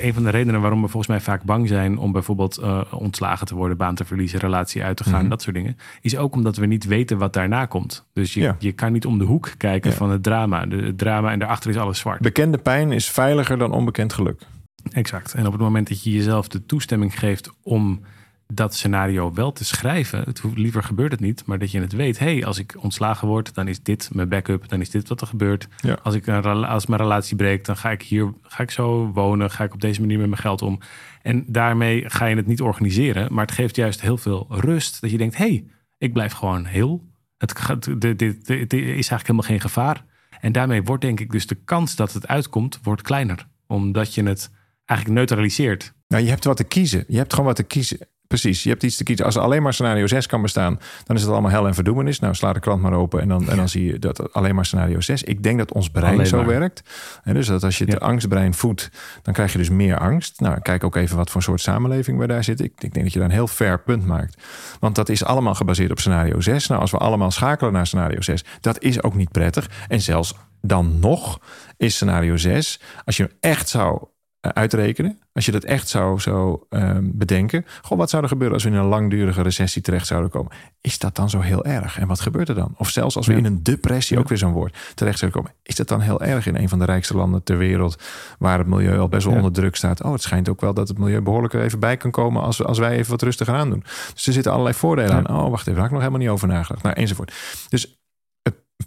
een 0.00 0.14
van 0.14 0.22
de 0.22 0.30
redenen 0.30 0.60
waarom 0.60 0.82
we 0.82 0.88
volgens 0.88 1.06
mij 1.06 1.20
vaak 1.20 1.42
bang 1.42 1.68
zijn 1.68 1.98
om 1.98 2.12
bijvoorbeeld 2.12 2.58
uh, 2.60 2.80
ontslagen 2.90 3.46
te 3.46 3.54
worden, 3.54 3.76
baan 3.76 3.94
te 3.94 4.04
verliezen, 4.04 4.38
relatie 4.38 4.82
uit 4.82 4.96
te 4.96 5.04
gaan, 5.04 5.20
mhm. 5.20 5.28
dat 5.28 5.42
soort 5.42 5.56
dingen, 5.56 5.76
is 6.00 6.16
ook 6.16 6.34
omdat 6.34 6.56
we 6.56 6.66
niet 6.66 6.84
weten 6.84 7.18
wat 7.18 7.32
daarna 7.32 7.66
komt. 7.66 8.06
Dus 8.12 8.34
je, 8.34 8.54
je 8.58 8.72
kan 8.72 8.92
niet 8.92 9.06
om 9.06 9.18
de 9.18 9.24
hoek 9.24 9.52
kijken 9.56 9.92
van 9.92 10.10
het 10.10 10.22
drama. 10.22 10.66
De, 10.66 10.76
het 10.76 10.98
drama 10.98 11.30
en 11.30 11.38
daarachter 11.38 11.70
is 11.70 11.76
alles 11.76 11.98
zwart. 11.98 12.20
Bekende 12.20 12.58
pijn 12.58 12.92
is 12.92 13.10
veiliger 13.10 13.58
dan 13.58 13.72
onbekend 13.72 14.12
geluk. 14.12 14.42
Exact. 14.90 15.34
En 15.34 15.46
op 15.46 15.52
het 15.52 15.60
moment 15.60 15.88
dat 15.88 16.02
je 16.02 16.10
jezelf 16.10 16.48
de 16.48 16.66
toestemming 16.66 17.18
geeft 17.18 17.50
om 17.62 18.00
dat 18.46 18.74
scenario 18.74 19.32
wel 19.32 19.52
te 19.52 19.64
schrijven. 19.64 20.18
Het, 20.18 20.42
liever 20.54 20.82
gebeurt 20.82 21.12
het 21.12 21.20
niet, 21.20 21.46
maar 21.46 21.58
dat 21.58 21.70
je 21.70 21.80
het 21.80 21.92
weet. 21.92 22.18
hey, 22.18 22.44
als 22.44 22.58
ik 22.58 22.74
ontslagen 22.78 23.28
word, 23.28 23.54
dan 23.54 23.68
is 23.68 23.82
dit 23.82 24.10
mijn 24.12 24.28
backup. 24.28 24.68
Dan 24.68 24.80
is 24.80 24.90
dit 24.90 25.08
wat 25.08 25.20
er 25.20 25.26
gebeurt. 25.26 25.68
Als, 26.02 26.14
ik 26.14 26.26
een, 26.26 26.44
als 26.44 26.86
mijn 26.86 27.00
relatie 27.00 27.36
breekt, 27.36 27.66
dan 27.66 27.76
ga 27.76 27.90
ik 27.90 28.02
hier 28.02 28.32
ga 28.42 28.62
ik 28.62 28.70
zo 28.70 29.10
wonen. 29.12 29.50
Ga 29.50 29.64
ik 29.64 29.74
op 29.74 29.80
deze 29.80 30.00
manier 30.00 30.18
met 30.18 30.28
mijn 30.28 30.40
geld 30.40 30.62
om. 30.62 30.78
En 31.22 31.44
daarmee 31.46 32.10
ga 32.10 32.26
je 32.26 32.36
het 32.36 32.46
niet 32.46 32.60
organiseren. 32.60 33.32
Maar 33.34 33.44
het 33.44 33.54
geeft 33.54 33.76
juist 33.76 34.00
heel 34.00 34.16
veel 34.16 34.46
rust. 34.48 35.00
Dat 35.00 35.10
je 35.10 35.18
denkt, 35.18 35.36
hey, 35.36 35.64
ik 35.98 36.12
blijf 36.12 36.32
gewoon 36.32 36.64
heel. 36.64 37.04
Het, 37.38 37.54
dit, 37.98 38.18
dit, 38.18 38.46
dit 38.46 38.72
is 38.72 38.78
eigenlijk 38.78 39.10
helemaal 39.10 39.48
geen 39.48 39.60
gevaar. 39.60 40.04
En 40.40 40.52
daarmee 40.52 40.82
wordt 40.82 41.02
denk 41.02 41.20
ik 41.20 41.30
dus 41.30 41.46
de 41.46 41.58
kans 41.64 41.96
dat 41.96 42.12
het 42.12 42.26
uitkomt, 42.28 42.80
wordt 42.82 43.02
kleiner. 43.02 43.46
Omdat 43.66 44.14
je 44.14 44.22
het 44.22 44.50
eigenlijk 44.84 45.18
neutraliseert. 45.18 45.92
Nou, 46.08 46.22
je 46.22 46.28
hebt 46.28 46.44
wat 46.44 46.56
te 46.56 46.64
kiezen. 46.64 47.04
Je 47.08 47.16
hebt 47.16 47.32
gewoon 47.32 47.46
wat 47.46 47.56
te 47.56 47.62
kiezen. 47.62 47.98
Precies, 48.26 48.62
je 48.62 48.68
hebt 48.68 48.82
iets 48.82 48.96
te 48.96 49.04
kiezen. 49.04 49.24
Als 49.24 49.34
er 49.34 49.42
alleen 49.42 49.62
maar 49.62 49.72
scenario 49.72 50.06
6 50.06 50.26
kan 50.26 50.42
bestaan, 50.42 50.80
dan 51.04 51.16
is 51.16 51.22
het 51.22 51.30
allemaal 51.30 51.50
hel 51.50 51.66
en 51.66 51.74
verdoemenis. 51.74 52.18
Nou, 52.18 52.34
sla 52.34 52.52
de 52.52 52.60
krant 52.60 52.82
maar 52.82 52.92
open 52.92 53.20
en 53.20 53.28
dan, 53.28 53.48
en 53.48 53.56
dan 53.56 53.68
zie 53.68 53.84
je 53.84 53.98
dat 53.98 54.32
alleen 54.32 54.54
maar 54.54 54.66
scenario 54.66 55.00
6. 55.00 55.22
Ik 55.22 55.42
denk 55.42 55.58
dat 55.58 55.72
ons 55.72 55.90
brein 55.90 56.26
zo 56.26 56.44
werkt. 56.44 56.82
En 57.22 57.34
dus 57.34 57.46
dat 57.46 57.64
als 57.64 57.78
je 57.78 57.84
het 57.84 58.00
angstbrein 58.00 58.54
voedt, 58.54 58.90
dan 59.22 59.34
krijg 59.34 59.52
je 59.52 59.58
dus 59.58 59.68
meer 59.68 59.98
angst. 59.98 60.40
Nou, 60.40 60.60
kijk 60.60 60.84
ook 60.84 60.96
even 60.96 61.16
wat 61.16 61.30
voor 61.30 61.42
soort 61.42 61.60
samenleving 61.60 62.18
we 62.18 62.26
daar 62.26 62.44
zitten. 62.44 62.64
Ik, 62.64 62.72
ik 62.72 62.92
denk 62.92 63.04
dat 63.04 63.12
je 63.12 63.18
daar 63.18 63.28
een 63.28 63.34
heel 63.34 63.46
fair 63.46 63.80
punt 63.80 64.06
maakt. 64.06 64.42
Want 64.80 64.94
dat 64.94 65.08
is 65.08 65.24
allemaal 65.24 65.54
gebaseerd 65.54 65.90
op 65.90 66.00
scenario 66.00 66.40
6. 66.40 66.66
Nou, 66.66 66.80
als 66.80 66.90
we 66.90 66.98
allemaal 66.98 67.30
schakelen 67.30 67.72
naar 67.72 67.86
scenario 67.86 68.20
6, 68.20 68.44
dat 68.60 68.82
is 68.82 69.02
ook 69.02 69.14
niet 69.14 69.30
prettig. 69.30 69.70
En 69.88 70.00
zelfs 70.00 70.34
dan 70.60 70.98
nog 71.00 71.40
is 71.76 71.94
scenario 71.94 72.36
6, 72.36 72.80
als 73.04 73.16
je 73.16 73.30
echt 73.40 73.68
zou 73.68 74.06
uitrekenen. 74.52 75.18
Als 75.32 75.46
je 75.46 75.52
dat 75.52 75.64
echt 75.64 75.88
zou, 75.88 76.20
zo 76.20 76.66
ehm, 76.70 77.02
bedenken. 77.04 77.66
Goh, 77.82 77.98
wat 77.98 78.10
zou 78.10 78.22
er 78.22 78.28
gebeuren 78.28 78.54
als 78.54 78.64
we 78.64 78.70
in 78.70 78.76
een 78.76 78.84
langdurige 78.84 79.42
recessie 79.42 79.82
terecht 79.82 80.06
zouden 80.06 80.30
komen? 80.30 80.52
Is 80.80 80.98
dat 80.98 81.16
dan 81.16 81.30
zo 81.30 81.40
heel 81.40 81.64
erg? 81.64 81.98
En 81.98 82.06
wat 82.06 82.20
gebeurt 82.20 82.48
er 82.48 82.54
dan? 82.54 82.74
Of 82.76 82.88
zelfs 82.88 83.16
als 83.16 83.26
we 83.26 83.34
in 83.34 83.44
een 83.44 83.62
depressie, 83.62 84.18
ook 84.18 84.28
weer 84.28 84.38
zo'n 84.38 84.52
woord, 84.52 84.76
terecht 84.94 85.18
zouden 85.18 85.40
komen. 85.40 85.56
Is 85.62 85.74
dat 85.74 85.88
dan 85.88 86.00
heel 86.00 86.22
erg 86.22 86.46
in 86.46 86.56
een 86.56 86.68
van 86.68 86.78
de 86.78 86.84
rijkste 86.84 87.16
landen 87.16 87.42
ter 87.42 87.58
wereld... 87.58 88.02
waar 88.38 88.58
het 88.58 88.66
milieu 88.66 88.98
al 88.98 89.08
best 89.08 89.26
wel 89.26 89.34
onder 89.34 89.52
druk 89.52 89.76
staat? 89.76 90.02
Oh, 90.02 90.12
het 90.12 90.22
schijnt 90.22 90.48
ook 90.48 90.60
wel 90.60 90.74
dat 90.74 90.88
het 90.88 90.98
milieu 90.98 91.20
behoorlijk 91.20 91.54
er 91.54 91.62
even 91.62 91.80
bij 91.80 91.96
kan 91.96 92.10
komen... 92.10 92.42
als, 92.42 92.64
als 92.64 92.78
wij 92.78 92.96
even 92.96 93.10
wat 93.10 93.22
rustiger 93.22 93.54
aan 93.54 93.70
doen. 93.70 93.84
Dus 94.14 94.26
er 94.26 94.32
zitten 94.32 94.52
allerlei 94.52 94.76
voordelen 94.76 95.14
aan. 95.14 95.44
Oh, 95.44 95.50
wacht 95.50 95.66
even, 95.66 95.74
daar 95.74 95.82
heb 95.82 95.84
ik 95.84 95.90
nog 95.90 96.00
helemaal 96.00 96.20
niet 96.20 96.28
over 96.28 96.48
nagedacht. 96.48 96.82
Nou, 96.82 96.94
enzovoort. 96.94 97.32
Dus 97.68 98.03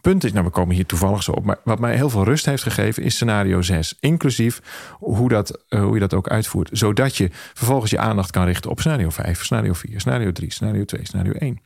punt 0.02 0.24
is, 0.24 0.32
nou 0.32 0.46
we 0.46 0.52
komen 0.52 0.76
hier 0.76 0.86
toevallig 0.86 1.24
zo 1.24 1.32
op, 1.32 1.46
maar 1.46 1.58
wat 1.64 1.80
mij 1.80 1.96
heel 1.96 2.10
veel 2.10 2.24
rust 2.24 2.46
heeft 2.46 2.64
gegeven 2.64 3.04
is 3.04 3.16
scenario 3.16 3.62
6. 3.62 3.98
Inclusief 4.00 4.62
hoe, 4.94 5.30
dat, 5.30 5.64
uh, 5.70 5.82
hoe 5.82 5.94
je 5.94 6.00
dat 6.00 6.14
ook 6.14 6.30
uitvoert. 6.30 6.70
Zodat 6.72 7.16
je 7.16 7.30
vervolgens 7.32 7.92
je 7.92 8.00
aandacht 8.00 8.32
kan 8.32 8.46
richten 8.46 8.72
op 8.72 8.80
scenario 8.80 9.10
5, 9.10 9.44
scenario 9.44 9.74
4, 9.74 10.00
scenario 10.00 10.32
3, 10.32 10.52
scenario 10.52 10.86
2, 10.86 11.06
scenario 11.06 11.32
1. 11.32 11.62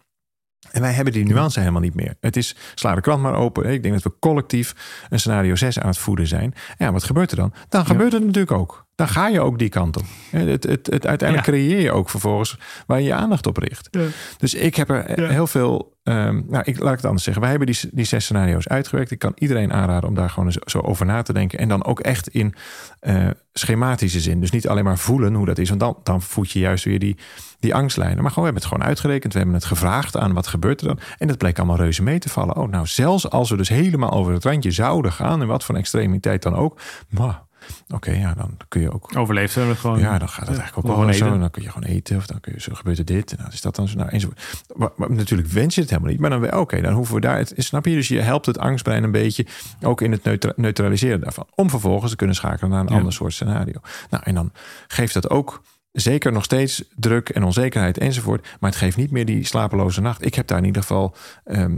En 0.72 0.82
wij 0.82 0.92
hebben 0.92 1.14
die 1.14 1.26
nuance 1.26 1.60
helemaal 1.60 1.82
niet 1.82 1.96
meer. 1.96 2.16
Het 2.20 2.36
is, 2.36 2.56
sla 2.76 2.96
de 2.96 3.02
krant 3.02 3.22
maar 3.22 3.36
open. 3.36 3.66
Ik 3.66 3.82
denk 3.82 3.94
dat 3.94 4.04
we 4.04 4.20
collectief 4.20 4.76
een 5.10 5.20
scenario 5.20 5.56
6 5.56 5.80
aan 5.80 5.88
het 5.88 5.98
voeden 5.98 6.28
zijn. 6.28 6.54
Ja, 6.78 6.92
wat 6.92 7.04
gebeurt 7.04 7.32
er 7.32 7.38
dan? 7.38 7.54
Dan 7.70 7.86
gebeurt 7.86 8.12
het 8.12 8.24
natuurlijk 8.24 8.52
ook. 8.52 8.86
Dan 9.02 9.10
ga 9.10 9.28
je 9.28 9.42
ook 9.42 9.60
die 9.60 9.70
kant 9.70 9.98
op. 9.98 10.04
Het, 10.30 10.64
het, 10.64 10.88
het 10.88 11.08
uiteindelijk 11.08 11.48
creëer 11.48 11.82
je 11.82 11.92
ook 11.92 12.10
vervolgens 12.10 12.58
waar 12.88 13.00
je 13.00 13.06
je 13.06 13.14
aandacht 13.14 13.48
op 13.48 13.58
richt. 13.58 13.88
Ja. 13.92 14.06
Dus 14.38 14.54
ik 14.54 14.76
heb 14.76 14.90
er 14.90 15.30
heel 15.30 15.48
veel. 15.48 16.00
Um, 16.04 16.46
nou, 16.50 16.64
ik, 16.66 16.80
laat 16.80 16.92
ik 16.92 16.98
het 16.98 17.06
anders 17.06 17.24
zeggen. 17.24 17.42
Wij 17.42 17.52
hebben 17.52 17.68
die, 17.68 17.80
die 17.92 18.06
zes 18.06 18.24
scenario's 18.24 18.68
uitgewerkt. 18.68 19.12
Ik 19.12 19.20
kan 19.20 19.32
iedereen 19.36 19.74
aanraden 19.74 20.10
om 20.10 20.16
daar 20.16 20.30
gewoon 20.30 20.54
zo, 20.66 20.80
over 20.80 21.06
na 21.06 21.22
te 21.22 21.34
denken. 21.34 21.60
En 21.60 21.68
dan 21.68 21.86
ook 21.86 22.00
echt 22.00 22.28
in 22.28 22.54
uh, 23.02 23.28
schematische 23.54 24.20
zin. 24.20 24.40
Dus 24.40 24.52
niet 24.52 24.68
alleen 24.68 24.84
maar 24.84 24.98
voelen 24.98 25.34
hoe 25.34 25.46
dat 25.46 25.58
is. 25.58 25.70
Want 25.70 25.82
dan, 25.82 25.98
dan 26.04 26.22
voed 26.22 26.52
je 26.52 26.60
juist 26.60 26.84
weer 26.84 27.00
die, 27.00 27.18
die 27.60 27.76
angstlijnen. 27.76 28.22
Maar 28.22 28.32
gewoon, 28.32 28.50
we 28.50 28.52
hebben 28.52 28.62
het 28.62 28.72
gewoon 28.72 28.88
uitgerekend. 28.88 29.34
We 29.34 29.40
hebben 29.40 29.58
het 29.58 29.66
gevraagd 29.66 30.18
aan 30.18 30.34
wat 30.34 30.48
gebeurt 30.48 30.82
er 30.82 30.88
dan. 30.88 31.00
En 31.18 31.28
dat 31.28 31.38
bleek 31.38 31.58
allemaal 31.58 31.78
reuze 31.78 32.04
mee 32.04 32.20
te 32.20 32.30
vallen. 32.30 32.56
Oh, 32.56 32.70
nou, 32.70 32.88
zelfs 32.88 33.30
als 33.30 33.50
we 33.50 33.58
dus 33.58 33.70
helemaal 33.70 34.12
over 34.12 34.34
het 34.34 34.44
randje 34.44 34.72
zouden 34.72 35.12
gaan. 35.12 35.42
En 35.42 35.48
wat 35.48 35.64
voor 35.64 35.76
extremiteit 35.76 36.42
dan 36.42 36.56
ook. 36.56 36.80
Maar 37.10 37.42
Oké, 37.88 38.12
ja, 38.12 38.34
dan 38.34 38.58
kun 38.68 38.82
je 38.82 38.92
ook. 38.92 39.18
Overleeft 39.18 39.56
we 39.56 39.76
gewoon. 39.76 40.00
Ja, 40.00 40.18
dan 40.18 40.30
gaat 40.30 40.48
het 40.48 40.58
eigenlijk 40.58 40.88
ook 40.88 41.06
wel 41.06 41.14
zo. 41.14 41.38
Dan 41.38 41.52
kun 41.52 41.62
je 41.62 41.70
gewoon 41.70 41.90
eten. 41.90 42.18
Of 42.18 42.26
dan 42.26 42.40
kun 42.40 42.54
je 42.54 42.62
zo 42.62 42.74
gebeurt 42.74 42.98
er 42.98 43.06
dit. 43.06 43.32
En 43.32 43.38
dan 43.38 43.52
is 43.52 43.62
dat 43.62 43.76
dan 43.76 43.88
zo. 43.88 43.98
Nou, 43.98 44.10
enzovoort. 44.10 44.64
Maar, 44.76 44.90
maar, 44.96 45.12
natuurlijk 45.12 45.48
wens 45.48 45.76
je 45.76 45.82
het 45.82 45.90
helemaal 45.90 46.12
niet. 46.12 46.20
Maar 46.20 46.30
dan 46.30 46.54
oké, 46.54 46.82
dan 46.82 46.94
hoeven 46.94 47.16
we 47.16 47.22
daar. 47.22 47.38
Het, 47.38 47.54
snap 47.58 47.86
je? 47.86 47.94
Dus 47.94 48.08
je 48.08 48.20
helpt 48.20 48.46
het 48.46 48.58
angstbrein 48.58 49.04
een 49.04 49.12
beetje. 49.12 49.46
Ook 49.82 50.02
in 50.02 50.12
het 50.12 50.58
neutraliseren 50.58 51.20
daarvan. 51.20 51.48
Om 51.56 51.70
vervolgens 51.70 52.12
te 52.12 52.18
kunnen 52.18 52.36
schakelen 52.36 52.72
naar 52.72 52.80
een 52.80 52.88
ander 52.88 53.14
soort 53.14 53.34
scenario. 53.34 53.80
Nou, 54.10 54.24
en 54.24 54.36
dan 54.36 54.52
geeft 54.88 55.14
dat 55.14 55.30
ook 55.30 55.62
zeker 55.92 56.32
nog 56.32 56.44
steeds 56.44 56.84
druk 56.96 57.30
en 57.30 57.44
onzekerheid 57.44 57.98
enzovoort. 57.98 58.48
Maar 58.60 58.70
het 58.70 58.80
geeft 58.80 58.98
niet 58.98 59.12
meer 59.12 59.26
die 59.26 59.46
slapeloze 59.46 60.02
nacht. 60.02 60.26
Ik 60.26 60.36
heb 60.36 60.48
daar 60.48 60.58
in 60.58 60.66
ieder 60.66 60.82
geval 60.82 61.16
ehm, 61.44 61.78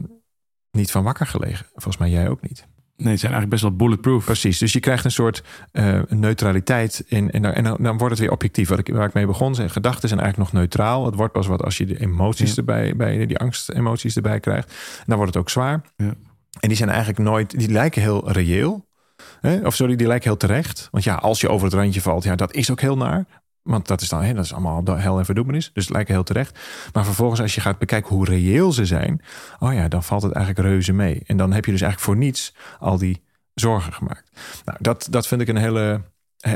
niet 0.71 0.91
van 0.91 1.03
wakker 1.03 1.27
gelegen. 1.27 1.65
Volgens 1.71 1.97
mij 1.97 2.09
jij 2.09 2.29
ook 2.29 2.41
niet. 2.41 2.67
Nee, 2.95 3.11
het 3.11 3.19
zijn 3.19 3.33
eigenlijk 3.33 3.49
best 3.49 3.61
wel 3.61 3.87
bulletproof. 3.87 4.25
Precies, 4.25 4.57
dus 4.57 4.73
je 4.73 4.79
krijgt 4.79 5.05
een 5.05 5.11
soort 5.11 5.43
uh, 5.71 6.01
neutraliteit 6.09 7.03
in, 7.07 7.31
en, 7.31 7.41
dan, 7.41 7.51
en 7.51 7.63
dan, 7.63 7.77
dan, 7.79 7.97
wordt 7.97 8.13
het 8.13 8.19
weer 8.19 8.31
objectief. 8.31 8.69
Wat 8.69 8.79
ik, 8.79 8.87
waar 8.87 9.07
ik 9.07 9.13
mee 9.13 9.25
begon, 9.25 9.55
zijn 9.55 9.69
gedachten 9.69 10.07
zijn 10.09 10.19
eigenlijk 10.19 10.51
nog 10.51 10.61
neutraal. 10.61 11.05
Het 11.05 11.15
wordt 11.15 11.33
pas 11.33 11.47
wat 11.47 11.63
als 11.63 11.77
je 11.77 11.85
de 11.85 11.99
emoties 11.99 12.57
erbij, 12.57 12.95
bij, 12.95 13.25
die 13.25 13.37
angstemoties 13.37 14.15
erbij 14.15 14.39
krijgt. 14.39 14.73
Dan 15.05 15.17
wordt 15.17 15.33
het 15.33 15.43
ook 15.43 15.49
zwaar. 15.49 15.81
Ja. 15.95 16.13
En 16.59 16.67
die 16.67 16.77
zijn 16.77 16.89
eigenlijk 16.89 17.19
nooit, 17.19 17.59
die 17.59 17.69
lijken 17.69 18.01
heel 18.01 18.31
reëel. 18.31 18.85
Hè? 19.41 19.65
Of 19.65 19.75
sorry, 19.75 19.95
die 19.95 20.07
lijken 20.07 20.29
heel 20.29 20.37
terecht. 20.37 20.87
Want 20.91 21.03
ja, 21.03 21.15
als 21.15 21.41
je 21.41 21.49
over 21.49 21.65
het 21.65 21.75
randje 21.75 22.01
valt, 22.01 22.23
ja, 22.23 22.35
dat 22.35 22.53
is 22.53 22.71
ook 22.71 22.81
heel 22.81 22.97
naar. 22.97 23.25
Want 23.63 23.87
dat 23.87 24.01
is 24.01 24.09
dan 24.09 24.21
hè, 24.21 24.33
dat 24.33 24.43
is 24.43 24.53
allemaal 24.53 24.83
hel 24.85 25.19
en 25.19 25.25
verdoemenis. 25.25 25.71
Dus 25.73 25.83
het 25.83 25.93
lijkt 25.93 26.09
heel 26.09 26.23
terecht. 26.23 26.59
Maar 26.93 27.05
vervolgens, 27.05 27.41
als 27.41 27.55
je 27.55 27.61
gaat 27.61 27.77
bekijken 27.77 28.15
hoe 28.15 28.25
reëel 28.25 28.71
ze 28.71 28.85
zijn. 28.85 29.21
Oh 29.59 29.73
ja, 29.73 29.87
dan 29.87 30.03
valt 30.03 30.23
het 30.23 30.31
eigenlijk 30.31 30.67
reuze 30.67 30.93
mee. 30.93 31.21
En 31.25 31.37
dan 31.37 31.53
heb 31.53 31.65
je 31.65 31.71
dus 31.71 31.81
eigenlijk 31.81 32.11
voor 32.11 32.25
niets 32.25 32.55
al 32.79 32.97
die 32.97 33.23
zorgen 33.53 33.93
gemaakt. 33.93 34.31
Nou, 34.65 34.77
dat, 34.81 35.07
dat 35.09 35.27
vind 35.27 35.41
ik 35.41 35.47
een 35.47 35.57
hele 35.57 36.01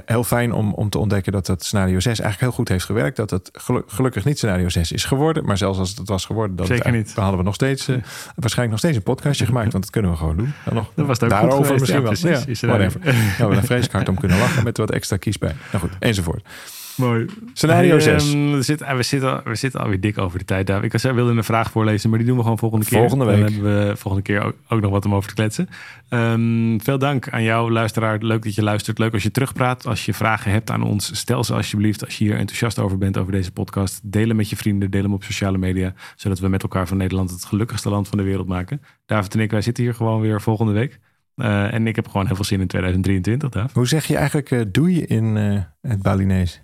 heel 0.06 0.24
fijn 0.24 0.54
om, 0.54 0.74
om 0.74 0.90
te 0.90 0.98
ontdekken 0.98 1.32
dat 1.32 1.46
dat 1.46 1.64
scenario 1.64 2.00
6 2.00 2.06
eigenlijk 2.06 2.40
heel 2.40 2.52
goed 2.52 2.70
heeft 2.70 2.86
gewerkt. 2.86 3.18
Dat 3.18 3.30
het 3.30 3.50
gelukkig 3.88 4.26
niet 4.26 4.38
scenario 4.38 4.70
6 4.70 4.92
is 4.92 5.06
geworden. 5.06 5.46
Maar 5.46 5.58
zelfs 5.58 5.80
als 5.80 5.96
het 5.96 6.08
was 6.08 6.26
geworden, 6.26 6.56
dan, 6.56 6.66
Zeker 6.66 6.92
niet. 6.92 7.16
dan 7.16 7.24
hadden 7.24 7.40
we 7.40 7.46
nog 7.46 7.56
steeds, 7.56 7.90
uh, 7.90 7.98
waarschijnlijk 8.36 8.70
nog 8.70 8.80
steeds 8.80 8.96
een 8.96 9.04
podcastje 9.04 9.46
gemaakt. 9.52 9.72
Want 9.72 9.84
dat 9.84 9.94
kunnen 9.94 10.12
we 10.12 10.18
gewoon 10.18 10.38
doen. 10.38 10.54
Dan 10.66 10.74
nog, 10.74 10.92
dat 10.96 11.06
was 11.06 11.20
daarover 11.20 11.74
misschien 11.74 12.02
ja, 12.02 12.06
wel. 12.06 12.46
Ja, 12.46 12.68
whatever. 12.68 13.16
Ja, 13.38 13.48
we 13.48 13.54
daar 13.54 13.64
vreselijk 13.64 13.94
hard 13.94 14.10
om 14.10 14.20
kunnen 14.20 14.38
lachen 14.38 14.64
met 14.64 14.78
wat 14.78 14.92
extra 14.92 15.18
kiespijn. 15.18 15.58
Nou 15.72 15.84
goed, 15.84 15.92
enzovoort. 16.00 16.48
Mooi. 16.98 17.26
Scenario 17.54 18.00
6. 18.00 18.34
Um, 18.34 18.52
we, 18.52 18.62
zitten, 18.62 18.96
we, 18.96 19.04
zitten, 19.04 19.42
we 19.44 19.56
zitten 19.56 19.80
alweer 19.80 20.00
dik 20.00 20.18
over 20.18 20.40
de 20.40 20.46
tijd. 20.46 20.68
Daar. 20.68 20.84
Ik 20.84 20.92
wilde 20.92 21.32
een 21.32 21.44
vraag 21.44 21.72
voorlezen, 21.72 22.10
maar 22.10 22.20
die 22.20 22.28
doen 22.28 22.38
we 22.38 22.44
gewoon 22.44 22.58
volgende 22.58 22.86
keer. 22.86 23.00
Volgende 23.00 23.26
week. 23.26 23.40
Dan 23.40 23.54
hebben 23.54 23.88
we 23.88 23.96
volgende 23.96 24.26
keer 24.26 24.42
ook, 24.42 24.56
ook 24.68 24.82
nog 24.82 24.92
wat 24.92 25.06
om 25.06 25.16
over 25.16 25.30
te 25.30 25.36
kletsen. 25.36 25.70
Um, 26.10 26.82
veel 26.82 26.98
dank 26.98 27.30
aan 27.30 27.44
jou, 27.44 27.72
luisteraar. 27.72 28.18
Leuk 28.22 28.44
dat 28.44 28.56
je 28.56 28.64
luistert. 28.64 28.98
Leuk 28.98 29.14
als 29.14 29.24
je 29.24 29.32
terugpraat. 29.32 29.86
Als 29.86 30.06
je 30.06 30.14
vragen 30.14 30.52
hebt 30.52 30.72
aan 30.72 30.84
ons, 30.84 31.18
stel 31.18 31.44
ze 31.44 31.54
alsjeblieft. 31.54 32.06
Als 32.06 32.18
je 32.18 32.24
hier 32.24 32.38
enthousiast 32.38 32.80
over 32.80 32.98
bent 32.98 33.18
over 33.18 33.32
deze 33.32 33.52
podcast. 33.52 34.00
Deel 34.04 34.28
hem 34.28 34.36
met 34.36 34.50
je 34.50 34.56
vrienden, 34.56 34.92
deel 34.92 35.04
hem 35.04 35.14
op 35.14 35.24
sociale 35.24 35.58
media. 35.58 35.94
Zodat 36.16 36.40
we 36.40 36.48
met 36.48 36.64
elkaar 36.64 36.88
van 36.88 36.98
Nederland 36.98 37.30
het 37.30 37.46
gelukkigste 37.46 37.90
land 37.90 38.08
van 38.08 38.18
de 38.18 38.24
wereld 38.24 38.48
maken. 38.48 38.82
David 39.06 39.34
en 39.34 39.40
ik, 39.40 39.52
wij 39.52 39.62
zitten 39.62 39.84
hier 39.84 39.94
gewoon 39.94 40.22
weer 40.22 40.42
volgende 40.42 40.72
week. 40.72 41.00
Uh, 41.36 41.74
en 41.74 41.88
ik 41.88 41.96
heb 41.96 42.08
gewoon 42.08 42.26
heel 42.26 42.36
veel 42.36 42.46
zin 42.46 42.62
in 42.62 42.68
2023, 42.68 43.50
David. 43.50 43.72
Hoe 43.72 43.88
zeg 43.88 44.06
je 44.06 44.16
eigenlijk 44.16 44.52
uh, 44.52 44.62
doei 44.72 45.02
in 45.02 45.36
uh, 45.36 45.62
het 45.82 46.02
Balinees? 46.02 46.62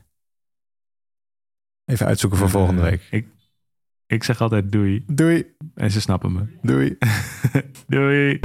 Even 1.86 2.06
uitzoeken 2.06 2.40
voor 2.40 2.50
volgende 2.50 2.82
week. 2.82 3.08
Ik, 3.12 3.28
ik 4.08 4.24
zeg 4.24 4.42
altijd 4.42 4.72
doei. 4.72 5.04
Doei. 5.08 5.46
En 5.76 5.92
ze 5.92 6.02
snappen 6.02 6.34
me. 6.34 6.46
Doei. 6.62 6.98
doei. 7.88 8.40